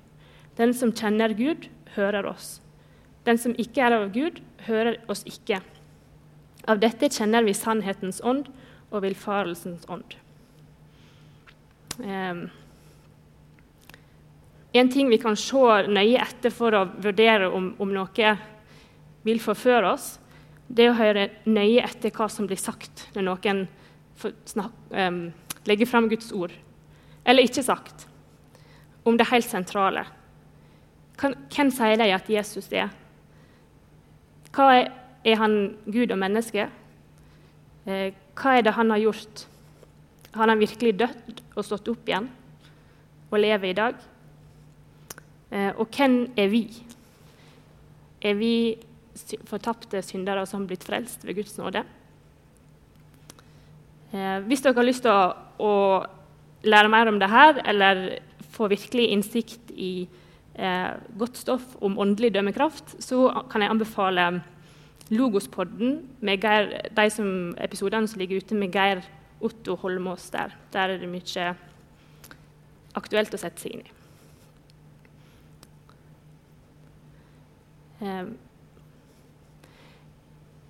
Den 0.58 0.74
som 0.74 0.92
kjenner 0.92 1.34
Gud, 1.34 1.70
hører 1.96 2.25
oss. 2.25 2.62
Den 3.25 3.38
som 3.38 3.56
ikke 3.58 3.82
er 3.82 3.96
av 3.98 4.12
Gud, 4.13 4.42
hører 4.68 4.98
oss 5.08 5.24
ikke. 5.25 5.62
Av 6.68 6.80
dette 6.82 7.10
kjenner 7.10 7.46
vi 7.46 7.54
sannhetens 7.54 8.22
ånd 8.24 8.48
og 8.92 9.04
villfarelsens 9.06 9.86
ånd. 9.89 10.15
Um, 12.00 12.50
en 14.75 14.89
ting 14.91 15.10
vi 15.10 15.20
kan 15.22 15.38
se 15.39 15.88
nøye 15.88 16.20
etter 16.20 16.53
for 16.53 16.75
å 16.75 16.86
vurdere 17.03 17.48
om, 17.53 17.74
om 17.79 17.94
noe 17.96 18.36
vil 19.25 19.41
forføre 19.41 19.94
oss, 19.94 20.15
det 20.67 20.86
er 20.86 20.91
å 20.91 20.98
høre 20.98 21.29
nøye 21.46 21.84
etter 21.86 22.13
hva 22.13 22.27
som 22.32 22.48
blir 22.50 22.60
sagt 22.60 23.08
når 23.15 23.27
noen 23.27 23.63
um, 24.91 25.20
legger 25.70 25.89
fram 25.89 26.10
Guds 26.10 26.32
ord. 26.34 26.53
Eller 27.25 27.46
ikke 27.46 27.63
sagt. 27.65 28.08
Om 29.05 29.17
det 29.17 29.29
helt 29.29 29.48
sentrale. 29.48 30.05
Hvem 31.22 31.72
sier 31.74 31.98
de 32.01 32.10
at 32.13 32.29
Jesus 32.29 32.67
er? 32.74 32.89
Hva 34.55 34.72
er, 34.74 34.89
er 35.25 35.38
han 35.41 35.75
Gud 35.86 36.13
og 36.13 36.20
menneske? 36.22 36.67
Eh, 37.86 38.10
hva 38.36 38.58
er 38.58 38.65
det 38.65 38.74
han 38.75 38.91
har 38.94 39.03
gjort? 39.03 39.46
Har 40.36 40.51
han 40.51 40.60
virkelig 40.60 40.98
dødd 41.00 41.41
og 41.55 41.63
stått 41.65 41.89
opp 41.94 42.10
igjen 42.10 42.27
og 43.29 43.39
lever 43.41 43.72
i 43.72 43.77
dag? 43.77 44.01
Eh, 45.52 45.72
og 45.75 45.88
hvem 45.94 46.32
er 46.38 46.50
vi? 46.52 46.64
Er 48.25 48.38
vi 48.40 48.54
fortapte 49.48 50.02
syndere 50.04 50.46
som 50.50 50.64
har 50.64 50.72
blitt 50.74 50.88
frelst 50.88 51.25
ved 51.25 51.38
Guds 51.38 51.58
nåde? 51.60 51.84
Eh, 54.16 54.40
hvis 54.48 54.64
dere 54.64 54.78
har 54.78 54.88
lyst 54.88 55.06
til 55.06 55.14
å, 55.14 55.34
å 55.60 55.74
lære 56.66 56.92
mer 56.92 57.12
om 57.12 57.20
dette, 57.22 57.64
eller 57.66 58.06
få 58.56 58.70
virkelig 58.72 59.10
innsikt 59.14 59.74
i 59.75 60.08
eh, 60.56 60.92
godt 61.20 61.40
stoff 61.42 61.75
om 61.84 62.00
åndelig 62.02 62.34
dømmekraft, 62.36 62.98
så 63.04 63.28
kan 63.52 63.64
jeg 63.64 63.74
anbefale 63.74 64.30
Logospodden, 65.14 66.00
med 66.25 66.42
Geir, 66.42 66.72
de 66.98 67.10
som, 67.14 67.28
episodene 67.62 68.10
som 68.10 68.22
ligger 68.22 68.42
ute 68.42 68.58
med 68.58 68.74
Geir 68.74 69.04
Otto 69.44 69.75
Holmås 69.84 70.32
der. 70.34 70.56
Der 70.74 70.96
er 70.96 71.02
det 71.02 71.12
mye 71.12 71.52
aktuelt 72.98 73.36
å 73.36 73.42
sette 73.42 73.62
seg 73.62 73.75
inn 73.75 73.86
i. 73.86 73.95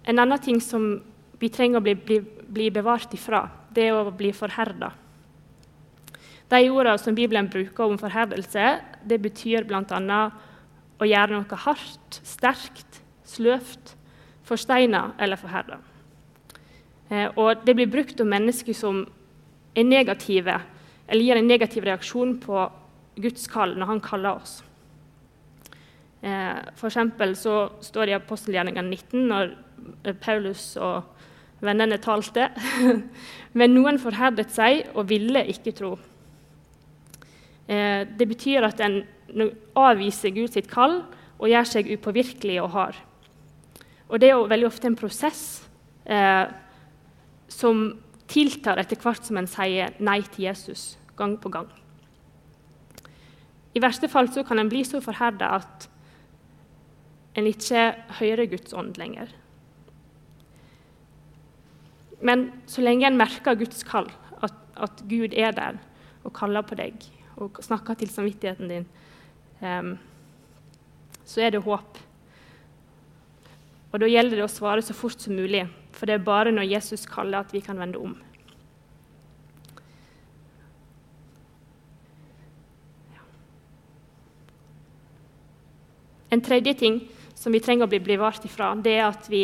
en 0.05 0.19
annen 0.19 0.39
ting 0.39 0.61
som 0.61 1.01
vi 1.39 1.49
trenger 1.49 1.81
å 1.81 1.85
bli, 1.85 1.95
bli, 1.95 2.19
bli 2.21 2.69
bevart 2.73 3.13
ifra, 3.17 3.47
det 3.73 3.89
er 3.89 3.97
å 3.97 4.13
bli 4.13 4.31
forherda. 4.35 4.91
De 6.49 6.61
ordene 6.69 7.01
som 7.01 7.15
Bibelen 7.17 7.49
bruker 7.49 7.89
om 7.89 7.97
forherdelse, 7.97 8.65
det 9.03 9.17
betyr 9.21 9.65
bl.a. 9.65 10.21
å 11.01 11.09
gjøre 11.09 11.33
noe 11.33 11.61
hardt, 11.65 12.19
sterkt, 12.21 13.01
sløvt, 13.25 13.95
forsteina 14.45 15.07
eller 15.17 15.41
forherda. 15.41 15.79
Eh, 17.09 17.29
og 17.33 17.65
det 17.65 17.75
blir 17.77 17.89
brukt 17.89 18.21
om 18.21 18.29
mennesker 18.29 18.77
som 18.77 19.03
er 19.75 19.89
negative, 19.89 20.59
eller 21.07 21.25
gir 21.25 21.41
en 21.41 21.49
negativ 21.49 21.85
reaksjon 21.85 22.37
på 22.41 22.67
Guds 23.21 23.49
kall 23.49 23.75
når 23.77 23.91
han 23.93 24.05
kaller 24.05 24.41
oss. 24.41 24.59
Eh, 26.25 26.61
for 26.73 26.89
så 26.89 27.55
står 27.85 28.05
det 28.07 28.13
i 28.13 28.17
apostelgjerningene 28.17 28.89
19, 28.89 29.27
når 29.29 30.15
Paulus 30.21 30.73
og 30.81 31.03
vennene 31.61 31.99
talte. 32.01 32.49
Men 33.59 33.75
noen 33.75 33.99
forherdet 34.01 34.49
seg 34.53 34.89
og 34.95 35.09
ville 35.09 35.45
ikke 35.53 35.75
tro. 35.77 35.93
Eh, 37.67 38.07
det 38.09 38.27
betyr 38.27 38.65
at 38.65 38.81
en 38.81 39.03
avviser 39.77 40.33
Guds 40.33 40.57
kall 40.71 41.03
og 41.37 41.49
gjør 41.51 41.69
seg 41.69 41.93
upåvirkelig 41.93 42.59
og 42.63 42.71
hard. 42.73 42.99
Og 44.09 44.21
det 44.21 44.29
er 44.29 44.37
jo 44.37 44.49
veldig 44.49 44.69
ofte 44.69 44.89
en 44.89 44.97
prosess 44.97 45.65
eh, 46.05 46.45
som 47.49 47.87
tiltar 48.29 48.79
etter 48.81 48.97
hvert 49.01 49.25
som 49.25 49.37
en 49.37 49.49
sier 49.49 49.93
nei 50.01 50.21
til 50.33 50.47
Jesus 50.47 50.95
gang 51.17 51.37
på 51.41 51.51
gang. 51.53 51.67
I 53.75 53.81
verste 53.83 54.07
fall 54.09 54.29
kan 54.47 54.59
en 54.61 54.71
bli 54.71 54.85
så 54.87 55.01
forherda 55.03 55.57
at 55.59 55.89
en 57.35 57.47
ikke 57.49 57.89
hører 58.19 58.47
Guds 58.51 58.73
ånd 58.73 58.95
lenger. 58.99 59.31
Men 62.23 62.47
så 62.71 62.83
lenge 62.83 63.07
en 63.07 63.19
merker 63.19 63.57
Guds 63.59 63.83
kall, 63.87 64.07
at, 64.41 64.55
at, 64.79 65.03
Gud 65.09 65.35
er 65.35 65.51
der 65.55 65.79
og 66.25 66.33
kaller 66.33 66.65
på 66.65 66.77
deg 66.79 67.03
og 67.35 67.59
snakker 67.61 67.97
til 67.99 68.09
samvittigheten 68.09 68.71
din, 68.71 68.85
um, 69.59 69.97
så 71.27 71.43
er 71.43 71.51
det 71.51 71.65
håp. 71.65 71.99
Og 73.91 73.99
Da 73.99 74.07
gjelder 74.07 74.39
det 74.39 74.45
å 74.45 74.51
svare 74.51 74.83
så 74.83 74.95
fort 74.95 75.19
som 75.19 75.35
mulig, 75.35 75.65
for 75.95 76.07
det 76.07 76.15
er 76.15 76.23
bare 76.23 76.53
når 76.55 76.71
Jesus 76.71 77.05
kaller, 77.07 77.43
at 77.43 77.53
vi 77.53 77.61
kan 77.63 77.79
vende 77.79 77.99
om. 77.99 78.15
En 86.31 86.41
tredje 86.43 86.73
ting 86.79 86.97
som 87.45 87.53
vi 87.53 87.61
trenger 87.61 87.85
å 87.85 87.91
bli 87.91 87.99
bevart 88.01 88.41
ifra, 88.47 88.71
det 88.73 88.95
er 88.97 89.03
at 89.05 89.27
vi 89.29 89.43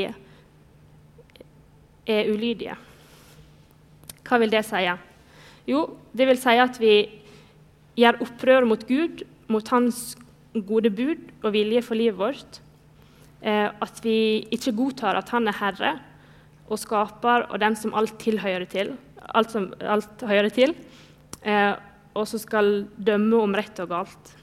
er 2.10 2.32
ulydige. 2.34 2.74
Hva 4.26 4.40
vil 4.42 4.50
det 4.50 4.64
si? 4.66 4.82
Jo, 5.70 5.84
det 6.18 6.26
vil 6.26 6.40
si 6.42 6.56
at 6.58 6.80
vi 6.82 6.96
gjør 8.02 8.24
opprør 8.26 8.66
mot 8.66 8.88
Gud, 8.90 9.22
mot 9.54 9.70
Hans 9.70 10.16
gode 10.66 10.90
bud 10.90 11.30
og 11.44 11.54
vilje 11.54 11.86
for 11.86 12.00
livet 12.00 12.18
vårt. 12.18 12.60
Eh, 13.46 13.70
at 13.70 14.02
vi 14.02 14.48
ikke 14.50 14.74
godtar 14.78 15.22
at 15.22 15.30
Han 15.36 15.50
er 15.52 15.60
Herre 15.62 15.94
og 16.72 16.82
skaper 16.82 17.52
og 17.52 17.62
den 17.62 17.78
som 17.78 17.94
alt 17.94 18.18
tilhører 18.24 18.66
til. 18.72 18.96
Alt 19.30 19.54
som 19.54 19.70
alt 19.78 20.26
hører 20.26 20.50
til. 20.50 20.74
Eh, 21.46 21.74
og 22.18 22.26
som 22.28 22.42
skal 22.42 22.88
dømme 22.98 23.46
om 23.46 23.54
rett 23.62 23.78
og 23.86 23.94
galt. 23.94 24.38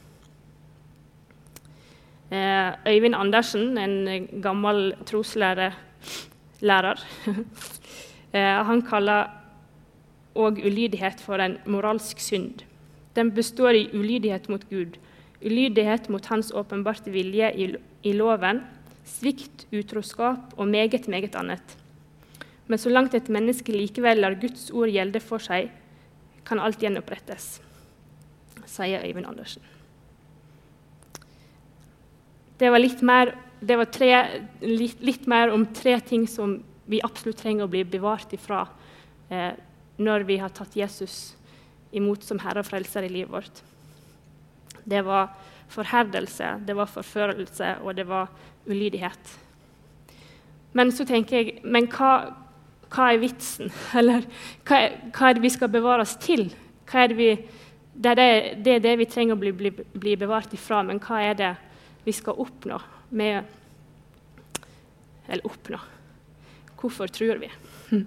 Eh, 2.31 2.73
Øyvind 2.87 3.15
Andersen, 3.15 3.79
en 3.79 4.29
gammel 4.43 4.95
troslærer. 5.07 5.73
Eh, 8.29 8.61
han 8.67 8.83
kaller 8.85 9.31
òg 10.37 10.59
ulydighet 10.61 11.21
for 11.25 11.41
en 11.41 11.55
moralsk 11.65 12.21
synd. 12.21 12.61
Den 13.17 13.31
består 13.33 13.73
i 13.73 13.89
ulydighet 13.97 14.51
mot 14.53 14.67
Gud, 14.69 14.99
ulydighet 15.41 16.11
mot 16.13 16.27
Hans 16.27 16.51
åpenbarte 16.53 17.11
vilje 17.11 17.49
i, 17.57 17.71
i 18.05 18.13
loven, 18.13 18.61
svikt, 19.05 19.65
utroskap 19.73 20.53
og 20.59 20.69
meget, 20.69 21.09
meget 21.09 21.37
annet. 21.41 21.77
Men 22.67 22.79
så 22.79 22.93
langt 22.93 23.15
et 23.15 23.29
menneske 23.33 23.73
likevel 23.73 24.21
lar 24.21 24.37
Guds 24.37 24.69
ord 24.71 24.93
gjelde 24.93 25.25
for 25.25 25.41
seg, 25.41 25.73
kan 26.45 26.61
alt 26.61 26.85
gjenopprettes, 26.85 27.63
sier 28.67 29.09
Øyvind 29.09 29.27
Andersen. 29.27 29.78
Det 32.59 32.71
var 32.71 32.83
litt 32.83 33.03
mer 33.03 33.35
var 33.61 33.85
tre, 33.85 34.41
litt, 34.61 35.01
litt, 35.03 35.27
mer 35.27 35.51
om 35.51 35.67
tre 35.75 36.01
ting 36.01 36.27
som 36.29 36.59
vi 36.87 37.01
absolutt 37.05 37.41
trenger 37.43 37.67
å 37.67 37.71
bli 37.71 37.85
bevart 37.85 38.33
ifra 38.33 38.67
eh, 39.29 39.53
når 39.99 40.27
vi 40.29 40.39
har 40.39 40.53
tatt 40.55 40.77
Jesus 40.79 41.37
imot 41.91 42.23
som 42.25 42.39
Herre 42.39 42.63
og 42.63 42.69
Frelser 42.69 43.07
i 43.07 43.11
livet 43.11 43.33
vårt. 43.33 43.63
Det 44.89 45.03
var 45.05 45.33
forherdelse, 45.69 46.55
det 46.65 46.77
var 46.79 46.89
forførelse, 46.89 47.75
og 47.83 47.97
det 47.99 48.07
var 48.09 48.31
ulydighet. 48.69 49.35
Men 50.73 50.93
så 50.93 51.05
tenker 51.09 51.37
jeg 51.37 51.61
Men 51.65 51.89
hva, 51.91 52.35
hva 52.93 53.13
er 53.13 53.23
vitsen? 53.23 53.73
Eller 53.99 54.27
hva, 54.69 54.83
hva, 55.13 55.29
er 55.29 55.37
det 55.37 55.45
vi 55.45 55.53
skal 55.53 55.73
bevare 55.73 56.05
oss 56.05 56.17
til? 56.23 56.49
Er 56.93 57.11
det, 57.11 57.17
vi, 57.19 57.31
det, 57.93 58.13
er 58.13 58.17
det, 58.17 58.29
det, 58.65 58.75
er 58.77 58.85
det 58.85 58.99
vi 59.03 59.09
trenger 59.11 59.37
å 59.37 59.41
bli, 59.41 59.53
bli, 59.53 59.73
bli 59.73 60.15
bevart 60.17 60.55
ifra, 60.57 60.81
men 60.87 61.01
hva 61.05 61.21
er 61.21 61.35
det 61.37 61.55
vi 62.09 62.17
skal 62.17 62.41
oppnå? 62.41 62.81
med 63.09 63.45
Eller 65.29 65.47
oppnå. 65.47 65.79
Hvorfor 66.81 67.07
tror 67.07 67.45
vi? 67.45 67.53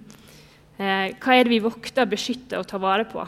Eh, 0.82 1.12
hva 1.20 1.34
er 1.36 1.44
det 1.44 1.52
vi 1.52 1.58
vokter, 1.62 2.08
beskytter 2.08 2.58
og 2.58 2.64
tar 2.66 2.80
vare 2.80 3.04
på? 3.06 3.20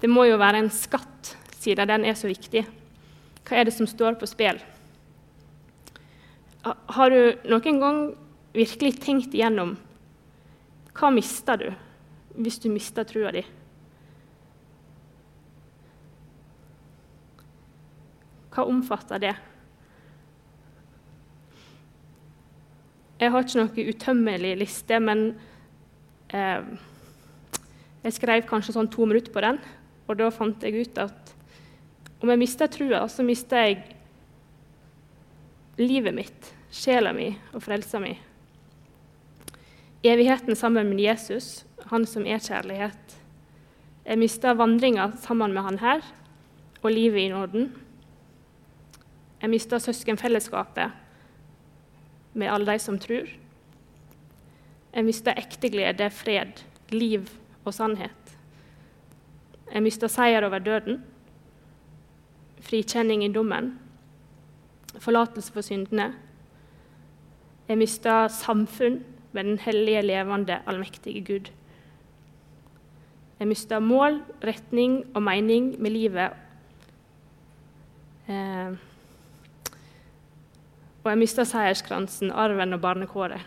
Det 0.00 0.08
må 0.08 0.22
jo 0.28 0.36
være 0.40 0.60
en 0.62 0.68
skatt, 0.72 1.32
siden 1.60 1.90
den 1.90 2.06
er 2.06 2.14
så 2.16 2.30
viktig. 2.30 2.62
Hva 3.42 3.58
er 3.58 3.66
det 3.66 3.74
som 3.74 3.88
står 3.90 4.14
på 4.20 4.28
spill? 4.30 4.60
Har 6.62 7.12
du 7.12 7.50
noen 7.50 7.82
gang 7.82 8.00
virkelig 8.54 8.94
tenkt 9.02 9.34
igjennom 9.34 9.74
hva 10.94 11.10
mister 11.12 11.60
du 11.60 11.68
hvis 12.38 12.62
du 12.62 12.70
mister 12.72 13.04
trua 13.04 13.34
di? 13.34 13.42
Hva 18.54 18.70
omfatter 18.70 19.26
det? 19.26 19.36
Jeg 23.22 23.30
har 23.30 23.44
ikke 23.44 23.60
noen 23.60 23.92
utømmelig 23.92 24.52
liste, 24.58 24.98
men 24.98 25.20
eh, 26.34 26.64
jeg 28.02 28.16
skrev 28.16 28.48
kanskje 28.48 28.74
sånn 28.74 28.90
to 28.90 29.06
minutter 29.06 29.30
på 29.30 29.44
den. 29.44 29.60
Og 30.10 30.18
da 30.18 30.30
fant 30.34 30.64
jeg 30.66 30.88
ut 30.88 30.98
at 30.98 31.30
om 32.22 32.30
jeg 32.32 32.40
mista 32.40 32.66
trua, 32.70 33.04
så 33.06 33.22
mista 33.26 33.60
jeg 33.62 33.78
livet 35.78 36.14
mitt, 36.14 36.50
sjela 36.74 37.12
mi 37.14 37.28
og 37.52 37.62
frelsa 37.62 38.00
mi. 38.02 38.16
Evigheten 40.02 40.58
sammen 40.58 40.90
med 40.90 41.04
Jesus, 41.04 41.62
han 41.92 42.06
som 42.10 42.26
er 42.26 42.42
kjærlighet. 42.42 43.14
Jeg 44.02 44.18
mista 44.18 44.56
vandringa 44.58 45.12
sammen 45.22 45.54
med 45.54 45.66
han 45.68 45.78
her 45.78 46.02
og 46.82 46.90
livet 46.90 47.22
i 47.22 47.30
nåden. 47.30 47.70
Jeg 49.42 49.54
mista 49.54 49.78
søskenfellesskapet 49.82 51.01
med 52.34 52.50
alle 52.52 52.72
de 52.72 52.78
som 52.82 52.98
tror. 53.00 53.28
Jeg 54.92 55.06
mista 55.06 55.34
ekte 55.36 55.70
glede, 55.72 56.10
fred, 56.12 56.60
liv 56.92 57.28
og 57.64 57.74
sannhet. 57.74 58.36
Jeg 59.72 59.84
mista 59.84 60.08
seier 60.12 60.44
over 60.44 60.60
døden, 60.60 61.00
frikjenning 62.62 63.24
i 63.24 63.32
dommen, 63.32 63.72
forlatelse 65.00 65.52
for 65.52 65.64
syndene. 65.64 66.10
Jeg 67.68 67.80
mista 67.80 68.26
samfunn 68.28 69.00
med 69.32 69.44
den 69.48 69.58
hellige, 69.58 70.02
levende, 70.02 70.60
allmektige 70.66 71.24
Gud. 71.24 71.50
Jeg 73.38 73.48
mista 73.48 73.78
mål, 73.80 74.20
retning 74.44 75.06
og 75.14 75.22
mening 75.22 75.72
med 75.82 75.90
livet. 75.90 76.36
Eh, 78.28 78.76
og 81.02 81.10
jeg 81.10 81.18
mista 81.18 81.44
seierskransen, 81.46 82.30
arven 82.30 82.76
og 82.76 82.82
barnekåret. 82.82 83.42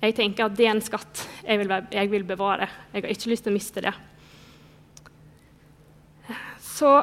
Jeg 0.00 0.14
tenker 0.16 0.46
at 0.46 0.54
det 0.56 0.64
er 0.64 0.72
en 0.72 0.80
skatt 0.80 1.26
jeg 1.44 1.60
vil, 1.60 1.72
jeg 1.92 2.10
vil 2.12 2.24
bevare. 2.24 2.70
Jeg 2.94 3.02
har 3.02 3.12
ikke 3.12 3.32
lyst 3.32 3.44
til 3.44 3.52
å 3.52 3.56
miste 3.56 3.82
det. 3.84 3.92
Så 6.64 6.94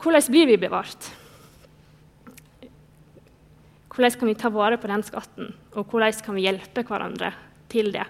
hvordan 0.00 0.30
blir 0.32 0.48
vi 0.48 0.56
bevart? 0.62 1.10
Hvordan 3.94 4.16
kan 4.18 4.30
vi 4.30 4.36
ta 4.38 4.50
vare 4.50 4.78
på 4.80 4.88
den 4.90 5.04
skatten, 5.06 5.52
og 5.74 5.90
hvordan 5.90 6.22
kan 6.24 6.34
vi 6.34 6.46
hjelpe 6.46 6.82
hverandre 6.86 7.30
til 7.70 7.92
det? 7.94 8.06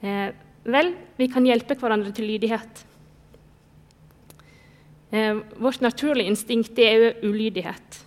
Eh, 0.00 0.30
vel, 0.64 0.94
vi 1.16 1.28
kan 1.32 1.46
hjelpe 1.46 1.76
hverandre 1.78 2.12
til 2.16 2.28
lydighet. 2.30 2.84
Eh, 5.10 5.40
vårt 5.58 5.82
naturlige 5.82 6.30
instinkt 6.30 6.78
er 6.78 6.98
jo 6.98 7.30
ulydighet. 7.30 8.02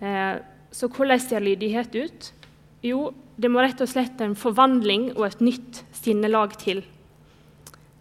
Eh, 0.00 0.40
så 0.74 0.88
hvordan 0.90 1.20
ser 1.22 1.44
lydighet 1.44 1.94
ut? 1.94 2.32
Jo, 2.84 3.12
det 3.40 3.50
må 3.50 3.62
rett 3.62 3.80
og 3.80 3.88
slett 3.88 4.20
en 4.22 4.36
forvandling 4.38 5.12
og 5.14 5.28
et 5.28 5.40
nytt 5.42 5.84
sinnelag 5.96 6.58
til. 6.60 6.82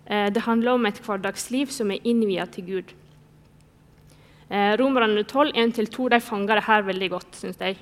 Eh, 0.05 0.29
det 0.33 0.43
handler 0.45 0.75
om 0.75 0.86
et 0.86 1.00
hverdagsliv 1.05 1.72
som 1.72 1.91
er 1.91 2.03
innvia 2.03 2.45
til 2.51 2.67
Gud. 2.67 2.93
Eh, 4.50 4.74
Romerne 4.77 5.24
12, 5.24 5.53
1-2 5.55 6.10
de 6.12 6.19
fanger 6.22 6.60
det 6.60 6.67
her 6.67 6.86
veldig 6.89 7.10
godt, 7.15 7.39
syns 7.39 7.62
jeg. 7.62 7.77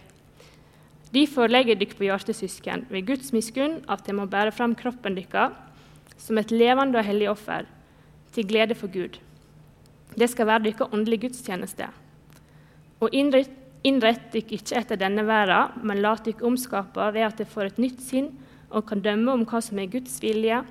Derfor 1.11 1.51
legger 1.51 1.75
dere 1.75 1.97
på 1.97 2.07
hjertet, 2.07 2.37
søsken, 2.37 2.85
ved 2.89 3.07
Guds 3.07 3.33
miskunn, 3.35 3.81
at 3.91 4.05
dere 4.05 4.15
må 4.21 4.29
bære 4.31 4.53
fram 4.55 4.75
kroppen 4.79 5.17
deres 5.17 5.57
som 6.21 6.37
et 6.37 6.51
levende 6.53 6.99
og 6.99 7.05
hellig 7.05 7.29
offer, 7.31 7.65
til 8.31 8.47
glede 8.47 8.75
for 8.77 8.87
Gud. 8.93 9.17
Det 10.15 10.29
skal 10.29 10.47
være 10.47 10.63
deres 10.67 10.87
åndelige 10.93 11.27
gudstjeneste. 11.27 11.87
Og 13.01 13.09
innrett, 13.13 13.51
dere 13.83 14.55
ikke 14.55 14.77
etter 14.77 14.99
denne 14.99 15.25
verden, 15.27 15.81
men 15.83 16.03
la 16.03 16.13
dere 16.15 16.45
omskape 16.47 17.11
ved 17.15 17.25
at 17.25 17.39
dere 17.39 17.49
får 17.49 17.71
et 17.71 17.81
nytt 17.81 18.03
sinn 18.05 18.29
og 18.69 18.85
kan 18.87 19.01
dømme 19.03 19.33
om 19.33 19.43
hva 19.47 19.59
som 19.63 19.79
er 19.81 19.89
Guds 19.91 20.21
vilje, 20.23 20.61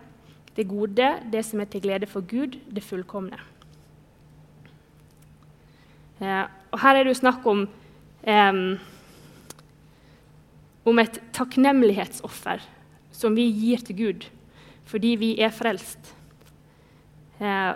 det 0.56 0.68
gode, 0.68 1.08
det 1.32 1.42
som 1.46 1.60
er 1.60 1.68
til 1.70 1.82
glede 1.84 2.08
for 2.08 2.24
Gud, 2.26 2.56
det 2.70 2.84
fullkomne. 2.84 3.38
Eh, 6.20 6.46
og 6.70 6.80
her 6.80 6.96
er 6.96 7.04
det 7.04 7.14
jo 7.14 7.20
snakk 7.20 7.46
om 7.48 7.66
eh, 8.22 8.62
om 10.88 10.98
et 11.02 11.20
takknemlighetsoffer 11.36 12.62
som 13.12 13.36
vi 13.36 13.48
gir 13.50 13.82
til 13.84 13.98
Gud 13.98 14.28
fordi 14.90 15.12
vi 15.20 15.28
er 15.38 15.52
frelst. 15.54 16.08
Eh, 17.38 17.72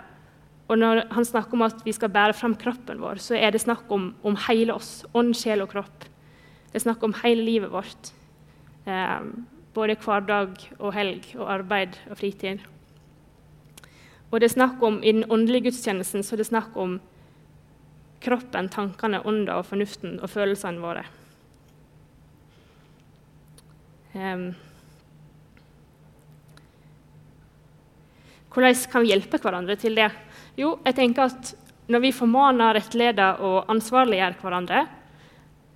og 0.65 0.79
når 0.81 1.05
han 1.13 1.27
snakker 1.27 1.55
om 1.55 1.63
at 1.63 1.83
vi 1.85 1.93
skal 1.95 2.11
bære 2.11 2.35
fram 2.35 2.57
kroppen 2.59 2.99
vår, 2.99 3.21
så 3.23 3.37
er 3.37 3.53
det 3.53 3.61
snakk 3.63 3.87
om, 3.93 4.09
om 4.25 4.35
hele 4.49 4.75
oss. 4.75 5.05
Ånd, 5.15 5.31
sjel 5.37 5.63
og 5.63 5.71
kropp. 5.71 6.07
Det 6.71 6.81
er 6.81 6.87
snakk 6.89 7.03
om 7.07 7.15
hele 7.21 7.45
livet 7.45 7.71
vårt. 7.71 8.11
Eh, 8.83 9.27
både 9.75 9.97
hverdag 10.01 10.57
og 10.79 10.95
helg 10.95 11.29
og 11.37 11.49
arbeid 11.59 11.99
og 12.09 12.19
fritid. 12.19 12.63
Og 14.31 14.41
det 14.41 14.49
er 14.49 14.57
snakk 14.57 14.81
om, 14.83 14.99
I 15.03 15.13
den 15.13 15.29
åndelige 15.31 15.69
gudstjenesten 15.69 16.25
så 16.25 16.35
er 16.35 16.43
det 16.43 16.49
snakk 16.49 16.75
om 16.75 16.97
kroppen, 18.25 18.67
tankene, 18.73 19.21
ånda 19.23 19.59
og 19.61 19.69
fornuften 19.69 20.17
og 20.19 20.31
følelsene 20.33 20.81
våre. 20.81 21.05
Um, 24.15 24.53
hvordan 28.55 28.77
kan 28.87 29.03
vi 29.03 29.11
hjelpe 29.11 29.39
hverandre 29.43 29.75
til 29.75 29.97
det? 29.99 30.07
Jo, 30.55 30.77
jeg 30.85 30.95
tenker 30.95 31.27
at 31.27 31.49
når 31.91 32.01
vi 32.05 32.11
formaner, 32.15 32.77
rettleder 32.77 33.41
og 33.43 33.67
ansvarliggjør 33.73 34.37
hverandre, 34.39 34.85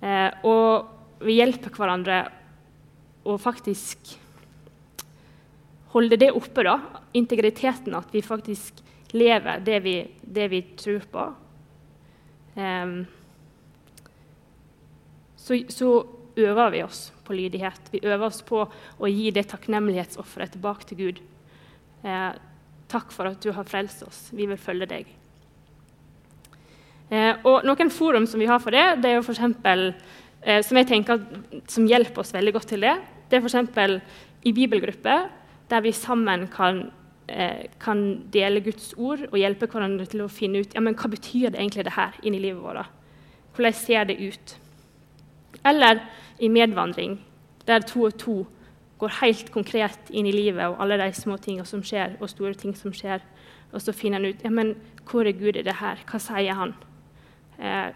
eh, 0.00 0.30
og 0.48 1.20
vi 1.20 1.36
hjelper 1.36 1.74
hverandre 1.76 2.22
å 3.28 3.36
faktisk 3.38 4.14
holde 5.92 6.16
det 6.18 6.30
oppe, 6.32 6.64
da, 6.64 6.78
integriteten, 7.20 7.94
at 7.98 8.08
vi 8.14 8.24
faktisk 8.24 8.80
lever 9.12 9.60
det 9.66 9.78
vi, 9.84 9.94
det 10.22 10.48
vi 10.50 10.62
tror 10.80 11.04
på, 11.12 11.26
eh, 12.56 12.96
så, 15.36 15.60
så 15.68 15.92
øver 16.38 16.70
vi 16.74 16.82
oss 16.84 17.08
på 17.26 17.34
lydighet. 17.34 17.90
Vi 17.92 18.02
øver 18.04 18.26
oss 18.26 18.42
på 18.46 18.64
å 18.66 19.10
gi 19.10 19.30
det 19.34 19.48
takknemlighetsofferet 19.50 20.56
tilbake 20.56 20.88
til 20.90 21.00
Gud. 21.00 21.22
Eh, 22.04 22.32
takk 22.90 23.14
for 23.14 23.30
at 23.30 23.40
du 23.42 23.52
har 23.54 23.68
frelst 23.68 24.04
oss. 24.06 24.28
Vi 24.34 24.46
vil 24.50 24.60
følge 24.60 24.88
deg. 24.90 25.10
Eh, 27.10 27.34
og 27.48 27.66
Noen 27.66 27.90
forum 27.90 28.26
som 28.30 28.40
vi 28.42 28.48
har 28.50 28.60
for 28.62 28.74
det, 28.74 29.02
det 29.02 29.10
er 29.10 29.18
jo 29.18 29.26
for 29.26 29.34
eksempel, 29.34 29.90
eh, 30.42 30.60
som 30.62 30.78
jeg 30.78 30.86
tenker 30.90 31.24
som 31.70 31.88
hjelper 31.90 32.22
oss 32.22 32.34
veldig 32.36 32.54
godt 32.54 32.70
til 32.74 32.86
det, 32.86 32.94
det 33.30 33.38
er 33.38 33.46
f.eks. 33.46 34.00
i 34.46 34.52
bibelgrupper, 34.54 35.28
der 35.70 35.82
vi 35.82 35.92
sammen 35.94 36.46
kan, 36.50 36.90
eh, 37.28 37.66
kan, 37.82 38.22
dele 38.30 38.62
Guds 38.62 38.94
ord 38.96 39.26
og 39.30 39.38
hjelpe 39.38 39.66
hverandre 39.70 40.06
til 40.06 40.22
å 40.22 40.30
finne 40.30 40.62
ut 40.62 40.74
ja, 40.74 40.82
men 40.82 40.94
hva 40.98 41.10
betyr 41.10 41.50
det 41.50 41.60
egentlig 41.60 41.86
det 41.86 41.98
her 41.98 42.14
inni 42.22 42.42
livet 42.42 42.62
vårt. 42.62 42.90
Hvordan 43.54 43.74
ser 43.74 44.04
det 44.06 44.18
ut? 44.18 44.56
Eller 45.64 46.00
i 46.38 46.48
medvandring, 46.48 47.18
der 47.66 47.84
to 47.84 48.06
og 48.08 48.16
to 48.18 48.36
går 49.00 49.16
helt 49.22 49.48
konkret 49.52 50.10
inn 50.12 50.28
i 50.28 50.34
livet 50.34 50.66
og 50.68 50.80
alle 50.82 50.98
de 51.00 51.08
små 51.16 51.38
tingene 51.40 51.68
som 51.68 51.82
skjer, 51.84 52.18
og 52.20 52.30
store 52.32 52.56
ting 52.58 52.74
som 52.76 52.92
skjer. 52.92 53.22
Og 53.72 53.80
så 53.80 53.94
finner 53.96 54.20
en 54.20 54.32
ut 54.32 54.44
ja, 54.44 54.52
men 54.52 54.74
hvor 55.08 55.26
er 55.26 55.36
Gud 55.36 55.56
i 55.56 55.64
det 55.64 55.78
her. 55.80 56.00
Hva 56.08 56.20
sier 56.20 56.56
han? 56.58 56.74
Eh, 57.58 57.90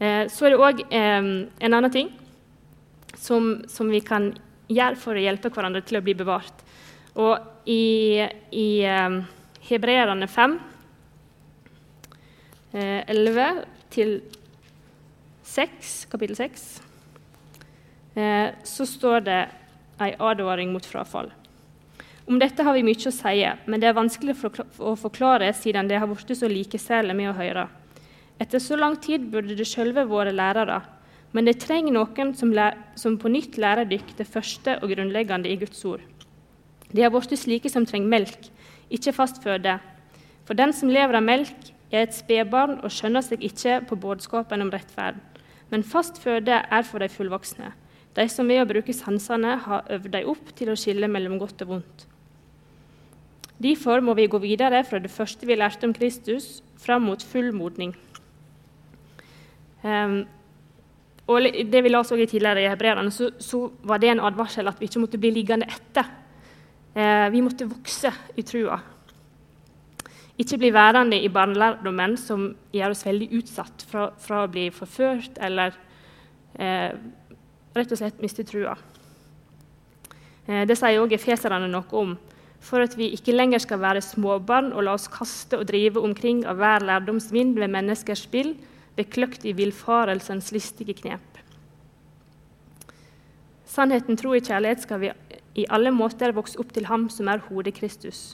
eh 0.00 0.24
så 0.32 0.46
er 0.46 0.54
det 0.54 0.62
òg 0.62 0.84
eh, 0.88 1.30
en 1.68 1.76
annen 1.76 1.92
ting 1.92 2.12
som, 3.16 3.64
som, 3.68 3.88
vi 3.90 4.00
kan 4.04 4.32
gjøre 4.68 5.00
for 5.00 5.16
å 5.16 5.22
hjelpe 5.22 5.52
hverandre 5.52 5.84
til 5.84 6.00
å 6.00 6.04
bli 6.04 6.16
bevart. 6.16 6.64
Og 7.20 7.68
i, 7.70 8.24
i 8.52 8.68
eh, 8.88 9.20
Hebreerne 9.68 10.28
5 10.28 10.58
11 12.74 13.38
eh, 13.38 13.60
til 13.94 14.16
6, 15.46 15.94
kapittel 16.10 16.36
6, 16.36 16.64
eh, 18.18 18.50
så 18.66 18.86
står 18.88 19.24
det 19.28 19.40
ei 20.02 20.10
advaring 20.18 20.72
mot 20.74 20.86
frafall. 20.86 21.30
Om 22.24 22.40
dette 22.40 22.64
har 22.64 22.74
vi 22.74 22.82
mye 22.86 23.10
å 23.10 23.12
si, 23.12 23.44
men 23.68 23.80
det 23.80 23.90
er 23.90 23.98
vanskelig 23.98 24.34
å 24.80 24.94
forklare 24.96 25.52
siden 25.54 25.90
det 25.90 26.00
har 26.00 26.08
blitt 26.08 26.32
så 26.38 26.48
likesæle 26.48 27.14
med 27.14 27.30
å 27.30 27.36
høre. 27.36 27.68
Etter 28.40 28.58
så 28.58 28.78
lang 28.80 28.96
tid 28.96 29.28
burde 29.30 29.54
det 29.54 29.68
sjølve 29.68 30.06
vært 30.08 30.34
lærere, 30.34 30.80
men 31.36 31.46
det 31.46 31.60
trenger 31.62 31.94
noen 31.94 32.32
som, 32.34 32.50
som 32.98 33.18
på 33.20 33.30
nytt 33.30 33.58
lærer 33.60 33.86
dykk 33.90 34.16
det 34.18 34.26
første 34.26 34.78
og 34.80 34.90
grunnleggende 34.90 35.50
i 35.50 35.58
Guds 35.60 35.84
ord. 35.84 36.02
De 36.90 37.02
har 37.02 37.12
blitt 37.12 37.36
slike 37.38 37.70
som 37.70 37.86
trenger 37.86 38.10
melk, 38.10 38.50
ikke 38.90 39.14
fast 39.14 39.42
føde. 39.44 39.78
For 40.46 40.56
den 40.56 40.72
som 40.72 40.90
lever 40.90 41.18
av 41.18 41.26
melk, 41.26 41.73
er 41.92 42.06
et 42.06 42.16
spedbarn 42.16 42.78
og 42.80 42.92
skjønner 42.92 43.24
seg 43.24 43.44
ikke 43.44 43.80
på 43.88 43.98
budskapen 44.00 44.64
om 44.64 44.72
rettferd. 44.72 45.20
Men 45.72 45.84
fast 45.86 46.20
føde 46.22 46.60
er 46.62 46.86
for 46.86 47.02
de 47.02 47.08
fullvoksne, 47.10 47.72
de 48.14 48.26
som 48.30 48.48
ved 48.48 48.62
å 48.62 48.68
bruke 48.70 48.94
sansene 48.94 49.56
har 49.64 49.88
øvd 49.90 50.10
dem 50.14 50.28
opp 50.30 50.52
til 50.56 50.70
å 50.70 50.78
skille 50.78 51.08
mellom 51.10 51.40
godt 51.40 51.64
og 51.66 51.72
vondt. 51.74 52.06
Derfor 53.62 54.02
må 54.02 54.14
vi 54.18 54.28
gå 54.30 54.38
videre 54.42 54.82
fra 54.86 55.00
det 55.02 55.12
første 55.14 55.46
vi 55.46 55.56
lærte 55.56 55.86
om 55.86 55.94
Kristus, 55.94 56.62
fram 56.78 57.06
mot 57.08 57.22
full 57.22 57.52
modning. 57.54 57.94
Um, 59.84 60.24
og 61.26 61.46
det 61.70 61.80
vi 61.84 61.94
oss 61.96 62.12
i 62.12 62.26
tidligere 62.26 62.64
i 62.64 62.68
hebreerne, 62.68 63.10
så, 63.12 63.30
så, 63.40 63.70
var 63.82 64.00
det 64.00 64.10
en 64.12 64.20
advarsel 64.20 64.68
at 64.68 64.80
vi 64.80 64.90
ikke 64.90 65.00
måtte 65.00 65.20
bli 65.20 65.30
liggende 65.32 65.68
etter. 65.70 66.10
Uh, 66.94 67.30
vi 67.32 67.40
måtte 67.44 67.68
vokse 67.70 68.12
i 68.36 68.44
trua. 68.46 68.78
Ikke 70.40 70.58
bli 70.58 70.72
værende 70.74 71.20
i 71.22 71.30
barnelærdommen, 71.30 72.16
som 72.18 72.48
gjør 72.74 72.94
oss 72.94 73.04
veldig 73.06 73.28
utsatt 73.38 73.84
fra, 73.86 74.08
fra 74.18 74.42
å 74.44 74.50
bli 74.50 74.66
forført 74.74 75.38
eller 75.38 75.76
eh, 76.58 76.90
rett 77.74 77.94
og 77.94 78.00
slett 78.00 78.22
miste 78.22 78.46
trua. 78.48 78.74
Eh, 80.48 80.64
det 80.66 80.76
sier 80.78 80.98
også 80.98 81.18
efeserne 81.20 81.70
noe 81.70 82.00
om. 82.00 82.16
For 82.64 82.82
at 82.82 82.96
vi 82.96 83.10
ikke 83.14 83.34
lenger 83.34 83.60
skal 83.62 83.82
være 83.82 84.02
småbarn 84.02 84.72
og 84.72 84.86
la 84.86 84.96
oss 84.96 85.06
kaste 85.12 85.60
og 85.60 85.68
drive 85.68 86.00
omkring 86.00 86.42
av 86.48 86.58
hver 86.58 86.86
lærdomsvind 86.88 87.58
ved 87.60 87.70
menneskers 87.70 88.24
spill, 88.26 88.54
bekløkt 88.96 89.44
i 89.44 89.54
villfarelsens 89.54 90.50
listige 90.54 90.96
knep. 90.96 91.34
Sannheten, 93.68 94.16
tro 94.16 94.32
og 94.34 94.46
kjærlighet 94.46 94.84
skal 94.84 95.02
vi 95.02 95.10
i 95.58 95.66
alle 95.70 95.90
måter 95.94 96.34
vokse 96.34 96.58
opp 96.62 96.72
til 96.74 96.86
Ham 96.90 97.08
som 97.10 97.28
er 97.30 97.42
hodet 97.48 97.74
Kristus. 97.76 98.32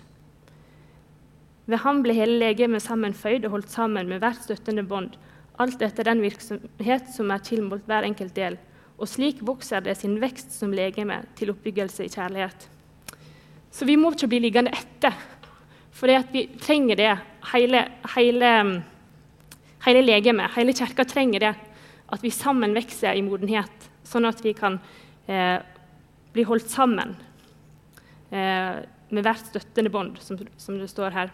Ved 1.71 1.85
ham 1.85 2.01
ble 2.03 2.17
hele 2.17 2.41
legemet 2.41 2.83
sammenføyd 2.83 3.45
og 3.47 3.55
holdt 3.55 3.71
sammen 3.71 4.09
med 4.11 4.23
hvert 4.23 4.43
støttende 4.43 4.83
bånd, 4.87 5.15
alt 5.61 5.83
etter 5.85 6.09
den 6.09 6.23
virksomhet 6.25 7.11
som 7.15 7.31
er 7.31 7.45
tilmålt 7.47 7.87
hver 7.87 8.07
enkelt 8.09 8.35
del. 8.35 8.57
Og 8.99 9.09
slik 9.09 9.41
vokser 9.47 9.85
det 9.85 9.95
sin 10.01 10.19
vekst 10.21 10.53
som 10.57 10.75
legeme 10.75 11.21
til 11.39 11.53
oppbyggelse 11.55 12.05
i 12.05 12.13
kjærlighet. 12.13 12.67
Så 13.71 13.87
vi 13.87 13.97
må 13.97 14.11
ikke 14.13 14.29
bli 14.33 14.43
liggende 14.43 14.73
etter, 14.75 15.15
for 15.95 16.11
vi 16.35 16.47
trenger 16.61 16.99
det. 16.99 17.13
Hele, 17.53 17.85
hele, 18.17 18.51
hele 19.87 20.03
legemet, 20.05 20.51
hele 20.57 20.75
kirka 20.77 21.07
trenger 21.07 21.47
det. 21.47 21.53
At 22.11 22.25
vi 22.25 22.33
sammen 22.35 22.75
vokser 22.75 23.15
i 23.15 23.23
modenhet, 23.23 23.91
sånn 24.03 24.27
at 24.27 24.43
vi 24.43 24.57
kan 24.59 24.81
eh, 25.31 25.61
bli 26.35 26.45
holdt 26.49 26.67
sammen 26.73 27.15
eh, 28.35 28.83
med 29.11 29.27
hvert 29.27 29.47
støttende 29.53 29.93
bånd, 29.95 30.19
som, 30.23 30.41
som, 30.59 30.79
det 30.81 30.91
står 30.91 31.15
her. 31.15 31.33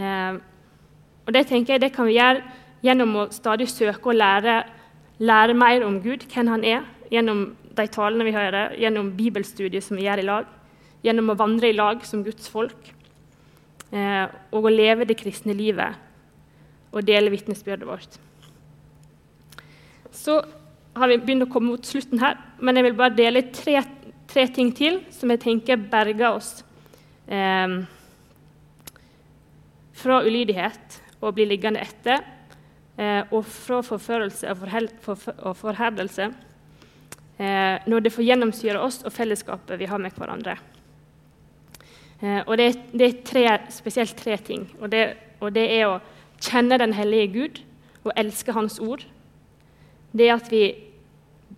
Eh, 0.00 0.40
og 1.26 1.34
Det 1.34 1.46
tenker 1.46 1.76
jeg 1.76 1.84
det 1.84 1.92
kan 1.94 2.08
vi 2.08 2.16
gjøre 2.16 2.42
gjennom 2.84 3.16
å 3.20 3.26
stadig 3.34 3.68
søke 3.68 4.10
å 4.10 4.16
lære, 4.16 4.62
lære 5.20 5.54
mer 5.54 5.84
om 5.84 6.00
Gud, 6.02 6.24
hvem 6.32 6.48
han 6.48 6.64
er, 6.64 6.86
gjennom 7.12 7.50
de 7.76 7.86
talene 7.92 8.24
vi 8.26 8.34
hører, 8.34 8.76
gjennom 8.80 9.12
bibelstudiet 9.18 9.84
som 9.84 9.98
vi 9.98 10.06
gjør 10.06 10.22
i 10.22 10.26
lag, 10.26 10.48
gjennom 11.04 11.32
å 11.32 11.38
vandre 11.38 11.70
i 11.70 11.76
lag 11.76 12.02
som 12.08 12.24
Guds 12.24 12.48
folk, 12.50 12.92
eh, 13.92 14.26
og 14.50 14.64
å 14.64 14.72
leve 14.72 15.06
det 15.08 15.18
kristne 15.20 15.54
livet 15.56 15.98
og 16.90 17.06
dele 17.06 17.30
vitnesbyrdet 17.30 17.86
vårt. 17.86 18.18
Så 20.10 20.40
har 20.96 21.08
vi 21.08 21.20
begynt 21.20 21.46
å 21.46 21.52
komme 21.52 21.76
mot 21.76 21.86
slutten 21.86 22.18
her, 22.22 22.40
men 22.58 22.76
jeg 22.76 22.88
vil 22.88 22.98
bare 22.98 23.14
dele 23.14 23.44
tre, 23.54 23.84
tre 24.26 24.48
ting 24.50 24.72
til 24.74 25.02
som 25.14 25.30
jeg 25.30 25.44
tenker 25.44 25.78
berger 25.90 26.32
oss 26.32 26.64
eh, 27.28 27.78
fra 30.00 30.20
ulydighet 30.24 31.00
og 31.20 31.36
bli 31.36 31.46
liggende 31.50 31.82
etter, 31.84 32.24
eh, 32.96 33.22
og 33.30 33.44
fra 33.44 33.80
forførelse 33.84 34.50
og, 34.50 34.64
for, 35.04 35.34
og 35.38 35.56
forherdelse 35.60 36.30
eh, 37.40 37.76
når 37.86 38.04
det 38.04 38.12
får 38.14 38.28
gjennomsyre 38.28 38.80
oss 38.80 39.02
og 39.04 39.14
fellesskapet 39.14 39.80
vi 39.80 39.88
har 39.90 40.00
med 40.02 40.16
hverandre. 40.16 40.56
Eh, 42.20 42.40
og 42.46 42.56
det 42.56 42.70
er 43.00 43.18
tre, 43.24 43.46
spesielt 43.72 44.16
tre 44.16 44.36
ting. 44.36 44.68
Og 44.80 44.90
det, 44.92 45.04
og 45.40 45.52
det 45.56 45.66
er 45.78 45.88
å 45.88 46.00
kjenne 46.40 46.80
den 46.80 46.94
hellige 46.96 47.32
Gud 47.34 47.60
og 48.04 48.14
elske 48.16 48.54
Hans 48.56 48.78
ord. 48.80 49.04
Det 50.12 50.28
er 50.28 50.36
at 50.36 50.48
vi 50.52 50.64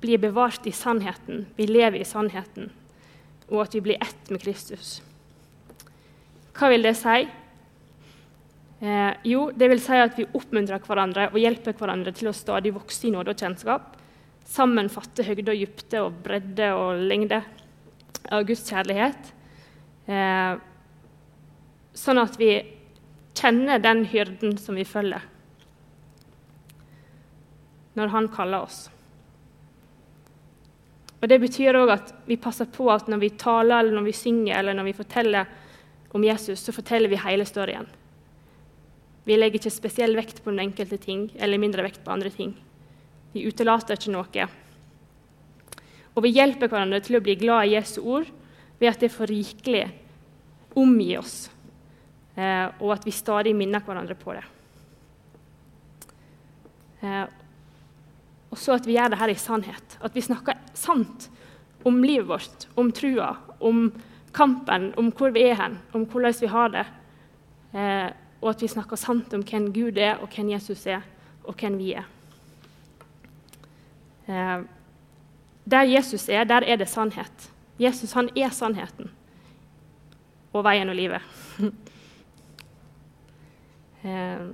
blir 0.02 0.18
bevart 0.18 0.66
i 0.66 0.74
sannheten, 0.74 1.46
vi 1.56 1.68
lever 1.68 2.00
i 2.02 2.08
sannheten, 2.08 2.72
og 3.52 3.66
at 3.66 3.74
vi 3.76 3.82
blir 3.84 4.02
ett 4.02 4.30
med 4.32 4.42
Kristus. 4.42 5.00
Hva 6.56 6.72
vil 6.72 6.82
det 6.84 6.96
si? 6.98 7.28
Eh, 8.82 9.14
jo, 9.30 9.44
det 9.54 9.68
vil 9.70 9.78
si 9.78 9.94
at 9.94 10.16
vi 10.18 10.26
oppmuntrer 10.34 10.82
hverandre 10.82 11.28
og 11.30 11.38
hjelper 11.38 11.76
hverandre 11.78 12.10
til 12.18 12.32
å 12.32 12.34
stadig 12.34 12.72
vokse 12.74 13.06
i 13.06 13.12
nåde 13.14 13.30
og 13.30 13.38
kjennskap. 13.38 13.92
Sammen 14.42 14.90
fatte 14.90 15.22
høgde 15.22 15.54
og 15.54 15.60
dybde 15.60 16.00
og 16.02 16.16
bredde 16.24 16.72
og 16.74 17.04
lengde 17.06 17.38
av 18.26 18.42
Guds 18.48 18.64
kjærlighet. 18.66 19.30
Eh, 20.10 20.56
sånn 21.94 22.22
at 22.24 22.40
vi 22.40 22.56
kjenner 23.38 23.78
den 23.78 24.02
hyrden 24.10 24.58
som 24.58 24.74
vi 24.74 24.88
følger, 24.88 25.22
når 27.94 28.12
han 28.16 28.28
kaller 28.34 28.66
oss. 28.66 28.82
Og 31.22 31.28
Det 31.30 31.38
betyr 31.38 31.78
òg 31.78 31.94
at 31.94 32.14
vi 32.26 32.34
passer 32.34 32.66
på 32.66 32.90
at 32.90 33.06
når 33.06 33.22
vi 33.22 33.34
taler, 33.38 33.78
eller 33.78 33.94
når 33.94 34.10
vi 34.10 34.20
synger 34.24 34.58
eller 34.58 34.74
når 34.74 34.90
vi 34.90 35.00
forteller 35.04 35.58
om 36.10 36.24
Jesus, 36.26 36.58
så 36.58 36.74
forteller 36.74 37.08
vi 37.08 37.20
hele 37.22 37.46
storyen. 37.46 37.86
Vi 39.24 39.36
legger 39.38 39.60
ikke 39.60 39.72
spesiell 39.72 40.16
vekt 40.18 40.42
på 40.42 40.50
den 40.50 40.64
enkelte 40.64 40.98
ting 40.98 41.28
eller 41.38 41.60
mindre 41.62 41.84
vekt 41.86 42.02
på 42.04 42.12
andre 42.14 42.30
ting. 42.34 42.56
Vi 43.32 43.46
utelater 43.46 43.96
ikke 43.96 44.12
noe. 44.12 44.46
Og 46.12 46.24
vi 46.26 46.34
hjelper 46.34 46.68
hverandre 46.68 47.00
til 47.04 47.16
å 47.16 47.24
bli 47.24 47.36
glad 47.40 47.68
i 47.68 47.76
Jesu 47.76 48.02
ord 48.02 48.26
ved 48.80 48.90
at 48.90 49.00
det 49.00 49.12
får 49.14 49.30
rikelig 49.30 49.84
omgi 50.76 51.12
oss, 51.20 51.36
eh, 52.34 52.66
og 52.80 52.94
at 52.96 53.06
vi 53.06 53.14
stadig 53.14 53.52
minner 53.56 53.84
hverandre 53.84 54.16
på 54.18 54.34
det. 54.34 54.42
Eh, 57.02 57.24
og 58.52 58.60
så 58.60 58.76
at 58.76 58.88
vi 58.88 58.96
gjør 58.96 59.12
det 59.12 59.20
her 59.20 59.32
i 59.32 59.38
sannhet. 59.38 59.96
At 60.04 60.16
vi 60.16 60.24
snakker 60.24 60.58
sant 60.76 61.30
om 61.88 62.02
livet 62.04 62.28
vårt, 62.28 62.66
om 62.76 62.90
trua, 62.92 63.30
om 63.60 63.86
kampen, 64.36 64.90
om 65.00 65.08
hvor 65.16 65.32
vi 65.32 65.46
er 65.48 65.56
hen, 65.60 65.78
om 65.96 66.04
hvordan 66.08 66.36
vi 66.40 66.50
har 66.52 66.74
det. 66.74 66.84
Og 68.42 68.50
at 68.50 68.62
vi 68.62 68.68
snakker 68.70 68.98
sant 68.98 69.32
om 69.34 69.44
hvem 69.46 69.70
Gud 69.72 69.98
er, 69.98 70.18
og 70.18 70.28
hvem 70.34 70.50
Jesus 70.52 70.86
er, 70.90 71.04
og 71.46 71.54
hvem 71.58 71.78
vi 71.78 71.92
er. 71.94 72.08
Eh, 74.26 74.60
der 75.64 75.82
Jesus 75.86 76.28
er, 76.28 76.44
der 76.44 76.66
er 76.66 76.76
det 76.76 76.88
sannhet. 76.90 77.50
Jesus 77.78 78.12
han 78.12 78.28
er 78.36 78.50
sannheten 78.50 79.10
og 80.52 80.64
veien 80.66 80.90
og 80.90 80.98
livet. 80.98 81.22
eh, 84.04 84.44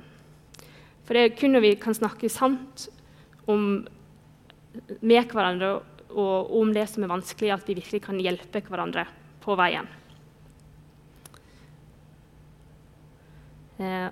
for 1.05 1.17
det 1.17 1.25
er 1.25 1.37
kun 1.41 1.57
når 1.57 1.65
vi 1.65 1.75
kan 1.81 1.97
snakke 1.97 2.29
sant 2.29 2.89
om, 3.49 3.87
med 5.01 5.33
hverandre 5.33 5.79
og 6.09 6.53
om 6.61 6.73
det 6.73 6.87
som 6.89 7.05
er 7.05 7.13
vanskelig, 7.13 7.51
at 7.53 7.69
vi 7.69 7.77
virkelig 7.79 8.03
kan 8.05 8.21
hjelpe 8.21 8.63
hverandre 8.69 9.07
på 9.45 9.57
veien. 9.59 9.89
Eh, 13.79 14.09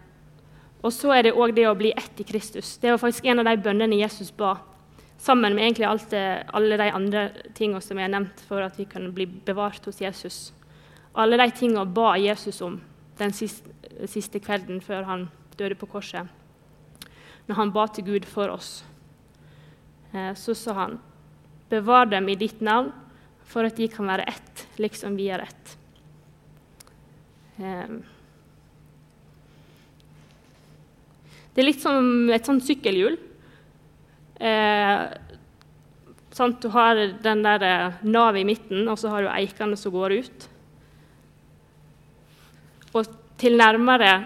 og 0.87 0.93
så 0.95 1.11
er 1.17 1.27
det 1.27 1.35
òg 1.35 1.55
det 1.57 1.67
å 1.67 1.77
bli 1.79 1.93
ett 1.97 2.21
i 2.23 2.27
Kristus. 2.27 2.77
Det 2.79 2.93
var 2.93 3.01
faktisk 3.03 3.27
en 3.27 3.43
av 3.43 3.49
de 3.49 3.57
bønnene 3.63 3.99
Jesus 3.99 4.31
ba, 4.31 4.57
sammen 5.19 5.57
med 5.57 5.65
egentlig 5.65 5.89
alt 5.89 6.11
det, 6.13 6.27
alle 6.55 6.79
de 6.79 6.91
andre 6.95 7.25
tingene 7.57 7.83
som 7.83 7.99
jeg 7.99 8.07
har 8.07 8.13
nevnt 8.13 8.43
for 8.47 8.63
at 8.63 8.77
vi 8.79 8.87
kan 8.89 9.09
bli 9.15 9.27
bevart 9.27 9.85
hos 9.89 10.03
Jesus. 10.03 10.53
Alle 11.17 11.39
de 11.41 11.49
tingene 11.57 11.87
ba 11.97 12.15
Jesus 12.21 12.61
om 12.63 12.79
den 13.19 13.33
siste, 13.35 13.73
siste 14.07 14.43
kvelden 14.45 14.83
før 14.85 15.09
han 15.09 15.29
døde 15.57 15.79
på 15.81 15.89
korset, 15.89 16.29
når 17.49 17.59
han 17.59 17.73
ba 17.73 17.87
til 17.89 18.05
Gud 18.05 18.29
for 18.29 18.53
oss. 18.53 18.85
Eh, 20.13 20.35
så 20.35 20.55
sa 20.55 20.73
han, 20.73 20.99
'Bevar 21.69 22.07
dem 22.07 22.29
i 22.29 22.37
ditt 22.37 22.61
navn, 22.61 22.93
for 23.43 23.65
at 23.65 23.77
de 23.77 23.89
kan 23.89 24.07
være 24.07 24.29
ett, 24.29 24.67
liksom 24.79 25.17
vi 25.17 25.29
er 25.29 25.41
ett'. 25.41 25.77
Eh, 27.59 28.16
det 31.57 31.63
er 31.63 31.71
litt 31.71 31.81
som 31.81 32.29
et 32.29 32.45
sånt 32.45 32.61
sykkelhjul. 32.67 33.15
Eh, 34.45 35.05
sant? 36.37 36.59
Du 36.61 36.69
har 36.75 37.01
den 37.25 37.41
der 37.47 37.65
eh, 37.65 38.03
navet 38.05 38.43
i 38.43 38.45
midten, 38.45 38.83
og 38.93 39.01
så 39.01 39.09
har 39.15 39.25
du 39.25 39.31
eikene 39.33 39.79
som 39.81 39.95
går 39.95 40.19
ut. 40.19 40.45
Og 42.93 43.09
til 43.41 43.57
nærmere 43.57 44.19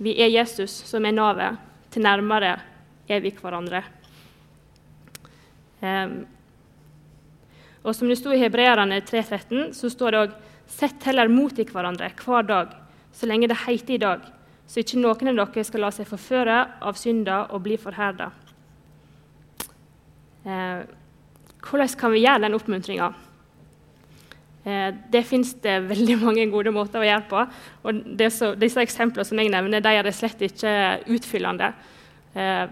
vi 0.00 0.16
er 0.24 0.32
Jesus, 0.32 0.72
som 0.88 1.04
er 1.04 1.12
navet, 1.12 1.60
til 1.92 2.06
nærmere 2.08 2.56
er 3.12 3.20
vi 3.20 3.36
hverandre. 3.36 3.84
Eh, 5.84 6.18
og 7.84 7.92
som 7.92 8.08
det 8.08 8.22
sto 8.22 8.32
i 8.32 8.40
Hebreerne 8.40 9.02
3,13, 9.04 9.74
så 9.76 9.92
står 9.92 10.16
det 10.16 10.24
òg 10.24 10.38
Sett 10.70 11.02
heller 11.02 11.26
mot 11.26 11.56
i 11.58 11.64
hverandre 11.66 12.12
hver 12.14 12.44
dag, 12.46 12.74
så 13.12 13.26
lenge 13.26 13.48
det 13.50 13.56
heter 13.66 13.96
i 13.96 13.98
dag, 13.98 14.20
så 14.70 14.84
ikke 14.84 15.00
noen 15.02 15.32
av 15.32 15.50
dere 15.50 15.66
skal 15.66 15.82
la 15.82 15.90
seg 15.90 16.06
forføre 16.06 16.60
av 16.86 16.98
synder 16.98 17.50
og 17.50 17.64
bli 17.64 17.74
forherda. 17.80 18.28
Eh, 20.46 20.84
hvordan 21.66 21.96
kan 21.98 22.14
vi 22.14 22.22
gjøre 22.22 22.44
den 22.44 22.54
oppmuntringa? 22.54 23.08
Eh, 24.64 24.92
det 25.10 25.24
fins 25.26 25.56
det 25.64 25.74
veldig 25.88 26.16
mange 26.20 26.46
gode 26.52 26.70
måter 26.70 27.02
å 27.02 27.08
gjøre 27.08 27.26
på. 27.28 27.42
og 27.82 28.22
så, 28.30 28.52
Disse 28.60 28.84
eksemplene 28.84 29.26
som 29.26 29.42
jeg 29.42 29.50
nevner, 29.50 29.82
de 29.82 29.94
er 29.96 30.06
det 30.06 30.14
slett 30.14 30.44
ikke 30.46 30.72
utfyllende. 31.10 31.72
Eh, 32.34 32.66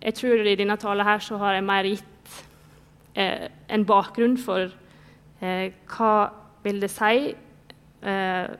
jeg 0.00 0.16
tror 0.16 0.42
I 0.48 0.56
denne 0.56 0.78
talen 0.80 1.06
her 1.06 1.22
så 1.22 1.38
har 1.38 1.54
jeg 1.54 1.68
mer 1.68 1.86
gitt 1.86 2.40
eh, 3.14 3.46
en 3.68 3.86
bakgrunn 3.86 4.34
for 4.40 4.66
eh, 4.66 5.70
hva 5.94 6.14
vil 6.64 6.80
det 6.82 6.90
si 6.90 7.30
eh, 8.02 8.50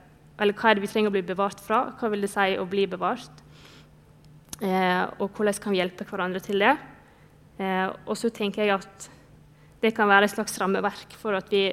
Eller 0.41 0.57
hva 0.57 0.71
er 0.71 0.77
det 0.77 0.83
vi 0.85 0.89
trenger 0.89 1.11
å 1.11 1.15
bli 1.15 1.23
bevart 1.25 1.61
fra? 1.61 1.83
Hva 1.99 2.09
vil 2.11 2.25
det 2.25 2.31
si 2.31 2.55
å 2.57 2.65
bli 2.69 2.87
bevart? 2.89 3.43
Eh, 4.61 5.03
og 5.21 5.29
hvordan 5.37 5.59
kan 5.61 5.73
vi 5.73 5.81
hjelpe 5.81 6.07
hverandre 6.09 6.41
til 6.43 6.63
det? 6.63 6.73
Eh, 7.61 7.87
og 8.05 8.17
så 8.17 8.31
tenker 8.33 8.65
jeg 8.65 8.79
at 8.79 9.07
det 9.81 9.93
kan 9.97 10.09
være 10.09 10.27
et 10.27 10.33
slags 10.33 10.57
rammeverk 10.61 11.13
for 11.21 11.37
at 11.37 11.49
vi 11.53 11.67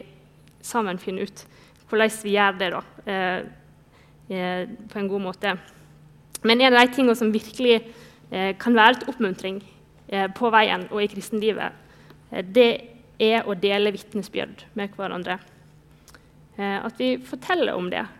sammen 0.64 1.00
finner 1.00 1.28
ut 1.28 1.44
hvordan 1.88 2.14
vi 2.20 2.34
gjør 2.34 2.56
det 2.60 2.70
da, 2.74 2.80
eh, 3.08 4.68
på 4.92 5.00
en 5.00 5.08
god 5.08 5.24
måte. 5.24 5.56
Men 6.44 6.60
en 6.60 6.74
av 6.74 6.84
de 6.84 6.94
tingene 6.94 7.16
som 7.16 7.32
virkelig 7.32 7.80
kan 8.60 8.74
være 8.76 8.98
til 9.00 9.08
oppmuntring 9.08 9.62
på 10.36 10.50
veien 10.52 10.82
og 10.92 11.00
i 11.00 11.08
kristenlivet, 11.08 11.72
Eh, 12.30 12.44
det 12.44 12.70
er 13.18 13.46
å 13.46 13.56
dele 13.58 13.92
vitnesbyrd 13.94 14.66
med 14.78 14.94
hverandre. 14.96 15.38
Eh, 16.58 16.78
at 16.84 17.00
vi 17.00 17.16
forteller 17.24 17.78
om 17.78 17.90
det 17.92 18.02
eh, 18.02 18.17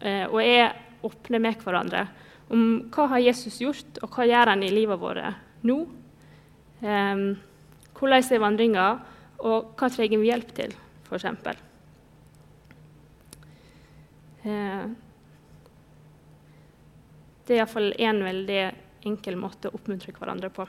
og 0.00 0.38
er 0.40 0.72
åpne 1.04 1.40
med 1.42 1.60
hverandre 1.60 2.06
om 2.50 2.62
hva 2.90 3.06
har 3.12 3.22
Jesus 3.22 3.60
gjort, 3.60 4.00
og 4.02 4.10
hva 4.14 4.26
gjør 4.26 4.52
han 4.54 4.64
i 4.64 4.72
livet 4.72 5.00
vårt 5.00 5.20
nå. 5.68 5.76
Hvordan 6.80 8.24
er 8.24 8.42
vandringa, 8.42 8.86
og 9.44 9.74
hva 9.78 9.90
trenger 9.92 10.22
vi 10.22 10.30
hjelp 10.32 10.54
til, 10.56 10.72
f.eks. 11.04 11.26
Det 17.50 17.56
er 17.56 17.64
iallfall 17.64 17.90
én 17.98 18.22
veldig 18.24 18.60
enkel 19.10 19.36
måte 19.40 19.70
å 19.70 19.74
oppmuntre 19.74 20.12
hverandre 20.16 20.50
på. 20.54 20.66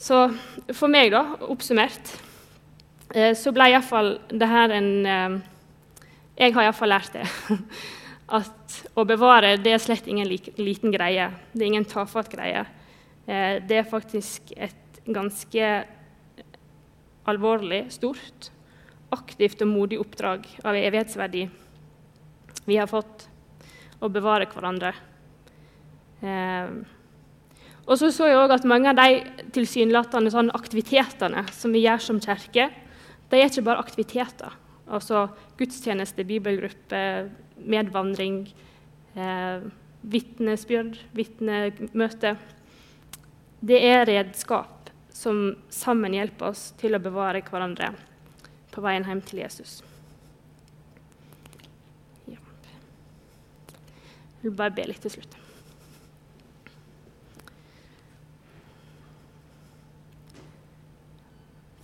Så 0.00 0.18
for 0.72 0.92
meg, 0.92 1.10
da, 1.12 1.22
oppsummert 1.48 2.12
eh, 3.14 3.32
så 3.36 3.52
ble 3.52 3.70
iallfall 3.72 4.14
det 4.32 4.48
her 4.48 4.72
en 4.76 4.90
eh, 5.04 5.38
Jeg 6.40 6.54
har 6.56 6.64
iallfall 6.64 6.88
lært 6.88 7.16
det. 7.18 7.26
At 8.40 8.76
å 8.96 9.04
bevare 9.04 9.58
det 9.60 9.74
er 9.74 9.82
slett 9.82 10.06
ingen 10.08 10.28
liten 10.30 10.94
greie. 10.94 11.26
Det 11.52 11.64
er 11.64 11.68
ingen 11.68 11.88
tafatt 11.88 12.30
greie. 12.32 12.62
Eh, 13.26 13.58
det 13.60 13.82
er 13.82 13.90
faktisk 13.90 14.54
et 14.56 15.02
ganske 15.04 15.72
alvorlig, 17.28 17.82
stort, 17.92 18.48
aktivt 19.12 19.60
og 19.66 19.68
modig 19.68 19.98
oppdrag 20.00 20.46
av 20.64 20.78
evighetsverdi 20.78 21.44
vi 22.64 22.78
har 22.78 22.88
fått 22.88 23.26
å 24.00 24.08
bevare 24.12 24.48
hverandre. 24.48 24.94
Eh, 26.24 26.72
og 27.84 27.98
så 27.98 28.08
så 28.14 28.30
jeg 28.30 28.38
også 28.38 28.60
at 28.60 28.68
mange 28.70 28.92
av 28.92 28.96
de 28.96 29.44
tilsynelatende 29.52 30.32
sånn 30.32 30.52
aktivitetene 30.56 31.44
som 31.52 31.74
vi 31.74 31.84
gjør 31.84 32.04
som 32.06 32.20
kirke, 32.22 32.70
de 33.28 33.38
er 33.40 33.50
ikke 33.50 33.66
bare 33.66 33.84
aktiviteter. 33.84 34.56
Altså 34.90 35.28
gudstjeneste, 35.58 36.24
bibelgruppe, 36.26 37.02
medvandring, 37.60 38.42
eh, 39.14 39.68
vitnesbyrd, 40.02 40.98
vitnemøte. 41.14 42.36
Det 43.60 43.78
er 43.84 44.06
redskap 44.08 44.90
som 45.12 45.56
sammen 45.68 46.16
hjelper 46.16 46.50
oss 46.50 46.70
til 46.80 46.96
å 46.96 47.02
bevare 47.02 47.42
hverandre 47.44 47.92
på 48.72 48.82
veien 48.82 49.04
hjem 49.04 49.20
til 49.26 49.42
Jesus. 49.44 49.80
Jeg 54.40 54.48
vil 54.48 54.56
bare 54.56 54.72
be 54.72 54.86
litt 54.88 55.02
til 55.04 55.12
slutt. 55.12 55.34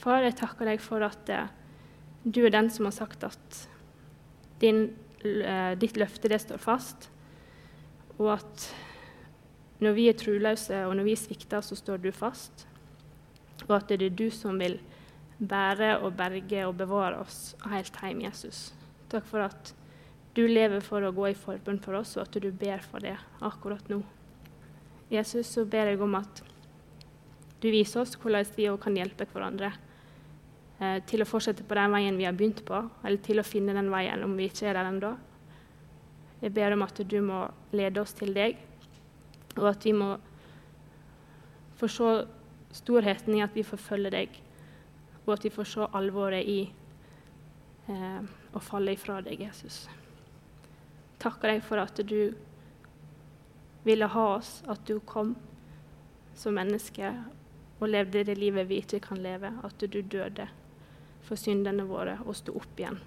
Far, 0.01 0.23
jeg 0.25 0.39
takker 0.39 0.71
deg 0.71 0.81
for 0.81 1.05
at 1.05 1.33
uh, 1.35 1.51
du 2.27 2.43
er 2.45 2.51
den 2.51 2.71
som 2.75 2.89
har 2.89 2.95
sagt 2.97 3.25
at 3.27 3.61
din, 4.61 4.89
uh, 5.23 5.73
ditt 5.79 5.99
løfte 6.01 6.31
det 6.33 6.41
står 6.43 6.59
fast, 6.63 7.09
og 8.19 8.33
at 8.39 8.67
når 9.85 9.95
vi 9.97 10.07
er 10.09 10.17
troløse 10.19 10.79
og 10.89 10.97
når 10.97 11.07
vi 11.11 11.17
svikter, 11.21 11.63
så 11.63 11.77
står 11.79 12.01
du 12.03 12.11
fast, 12.15 12.67
og 13.69 13.77
at 13.79 13.89
det 13.93 14.09
er 14.09 14.17
du 14.17 14.27
som 14.35 14.59
vil 14.59 14.79
bære 15.39 15.99
og 16.01 16.15
berge 16.17 16.65
og 16.67 16.79
bevare 16.81 17.21
oss 17.21 17.55
helt 17.69 17.99
hjem, 18.01 18.25
Jesus. 18.25 18.71
Takk 19.13 19.27
for 19.29 19.45
at 19.45 19.75
du 20.37 20.47
lever 20.49 20.83
for 20.85 21.05
å 21.05 21.13
gå 21.17 21.31
i 21.31 21.39
forbund 21.39 21.85
for 21.85 22.01
oss, 22.01 22.17
og 22.17 22.27
at 22.27 22.41
du 22.43 22.51
ber 22.51 22.83
for 22.85 23.05
det 23.05 23.17
akkurat 23.45 23.87
nå. 23.93 24.01
Jesus, 25.13 25.53
så 25.53 25.65
ber 25.69 25.93
jeg 25.93 26.01
om 26.03 26.17
at 26.19 26.43
du 27.63 27.69
viser 27.71 28.03
oss 28.03 28.17
hvordan 28.19 28.49
vi 28.57 28.67
kan 28.83 28.97
hjelpe 28.99 29.29
hverandre 29.31 29.71
eh, 29.71 29.86
til 30.79 31.25
å 31.25 31.27
fortsette 31.29 31.65
på 31.65 31.77
den 31.79 31.95
veien 31.95 32.19
vi 32.19 32.27
har 32.29 32.35
begynt 32.37 32.61
på, 32.69 32.83
eller 33.01 33.21
til 33.25 33.41
å 33.41 33.47
finne 33.47 33.73
den 33.77 33.89
veien 33.93 34.25
om 34.27 34.35
vi 34.37 34.51
ikke 34.51 34.69
er 34.69 34.77
der 34.77 34.91
ennå. 34.91 35.15
Jeg 36.43 36.53
ber 36.53 36.75
om 36.77 36.85
at 36.85 37.01
du 37.01 37.21
må 37.25 37.47
lede 37.73 38.03
oss 38.03 38.13
til 38.17 38.35
deg, 38.37 38.59
og 39.57 39.71
at 39.71 39.87
vi 39.89 39.95
må 39.97 40.11
få 41.81 41.89
se 41.89 42.11
storheten 42.77 43.39
i 43.39 43.45
at 43.45 43.57
vi 43.57 43.65
får 43.65 43.81
følge 43.81 44.13
deg, 44.13 44.37
og 45.25 45.33
at 45.37 45.47
vi 45.47 45.53
får 45.55 45.71
se 45.71 45.87
alvoret 45.97 46.45
i 46.45 46.59
eh, 47.89 48.21
å 48.53 48.63
falle 48.63 48.93
ifra 48.93 49.23
deg, 49.25 49.47
Jesus. 49.49 49.87
Takker 51.23 51.55
deg 51.55 51.65
for 51.65 51.81
at 51.81 52.05
du 52.05 52.37
ville 53.87 54.11
ha 54.13 54.27
oss, 54.35 54.61
at 54.69 54.85
du 54.85 55.01
kom 55.09 55.33
som 56.37 56.57
menneske 56.59 57.15
og 57.81 57.89
levde 57.89 58.27
det 58.29 58.37
livet 58.37 58.69
vi 58.69 58.83
ikke 58.85 59.01
kan 59.09 59.25
leve, 59.25 59.55
at 59.65 59.81
du 59.81 60.01
døde 60.03 60.49
for 61.27 61.41
syndene 61.41 61.87
våre 61.89 62.19
og 62.25 62.37
stå 62.39 62.55
opp 62.57 62.81
igjen 62.81 62.99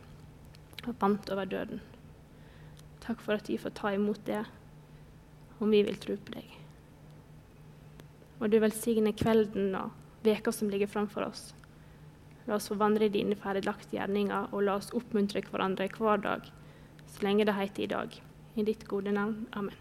og 0.88 0.96
vant 1.00 1.30
over 1.34 1.48
døden. 1.50 1.82
Takk 3.04 3.22
for 3.24 3.40
at 3.40 3.50
vi 3.50 3.58
får 3.60 3.76
ta 3.80 3.94
imot 3.96 4.22
det 4.28 4.44
om 5.60 5.72
vi 5.72 5.82
vil 5.84 5.98
tro 6.00 6.16
på 6.16 6.36
deg. 6.36 6.56
Og 8.40 8.52
du 8.52 8.60
velsigne 8.64 9.12
kvelden 9.16 9.74
og 9.76 9.92
veka 10.24 10.54
som 10.56 10.70
ligger 10.72 10.88
framfor 10.88 11.28
oss. 11.28 11.50
La 12.48 12.56
oss 12.56 12.70
få 12.72 12.78
vandre 12.80 13.10
i 13.10 13.14
dine 13.14 13.36
ferdiglagte 13.38 13.98
gjerninger, 13.98 14.48
og 14.56 14.64
la 14.66 14.78
oss 14.80 14.94
oppmuntre 14.96 15.44
hverandre 15.46 15.90
hver 15.98 16.24
dag, 16.24 16.48
så 17.12 17.28
lenge 17.28 17.46
det 17.46 17.58
heter 17.60 17.86
i 17.86 17.92
dag. 17.92 18.16
I 18.56 18.66
ditt 18.66 18.88
gode 18.88 19.14
navn. 19.14 19.46
Amen. 19.54 19.76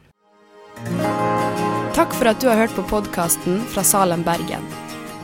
Takk 1.97 2.13
for 2.15 2.31
at 2.31 2.43
du 2.43 2.51
har 2.51 2.61
hørt 2.61 2.77
på 2.77 2.85
podkasten 2.91 3.65
fra 3.73 3.87
Salem, 3.87 4.27
Bergen. 4.27 4.88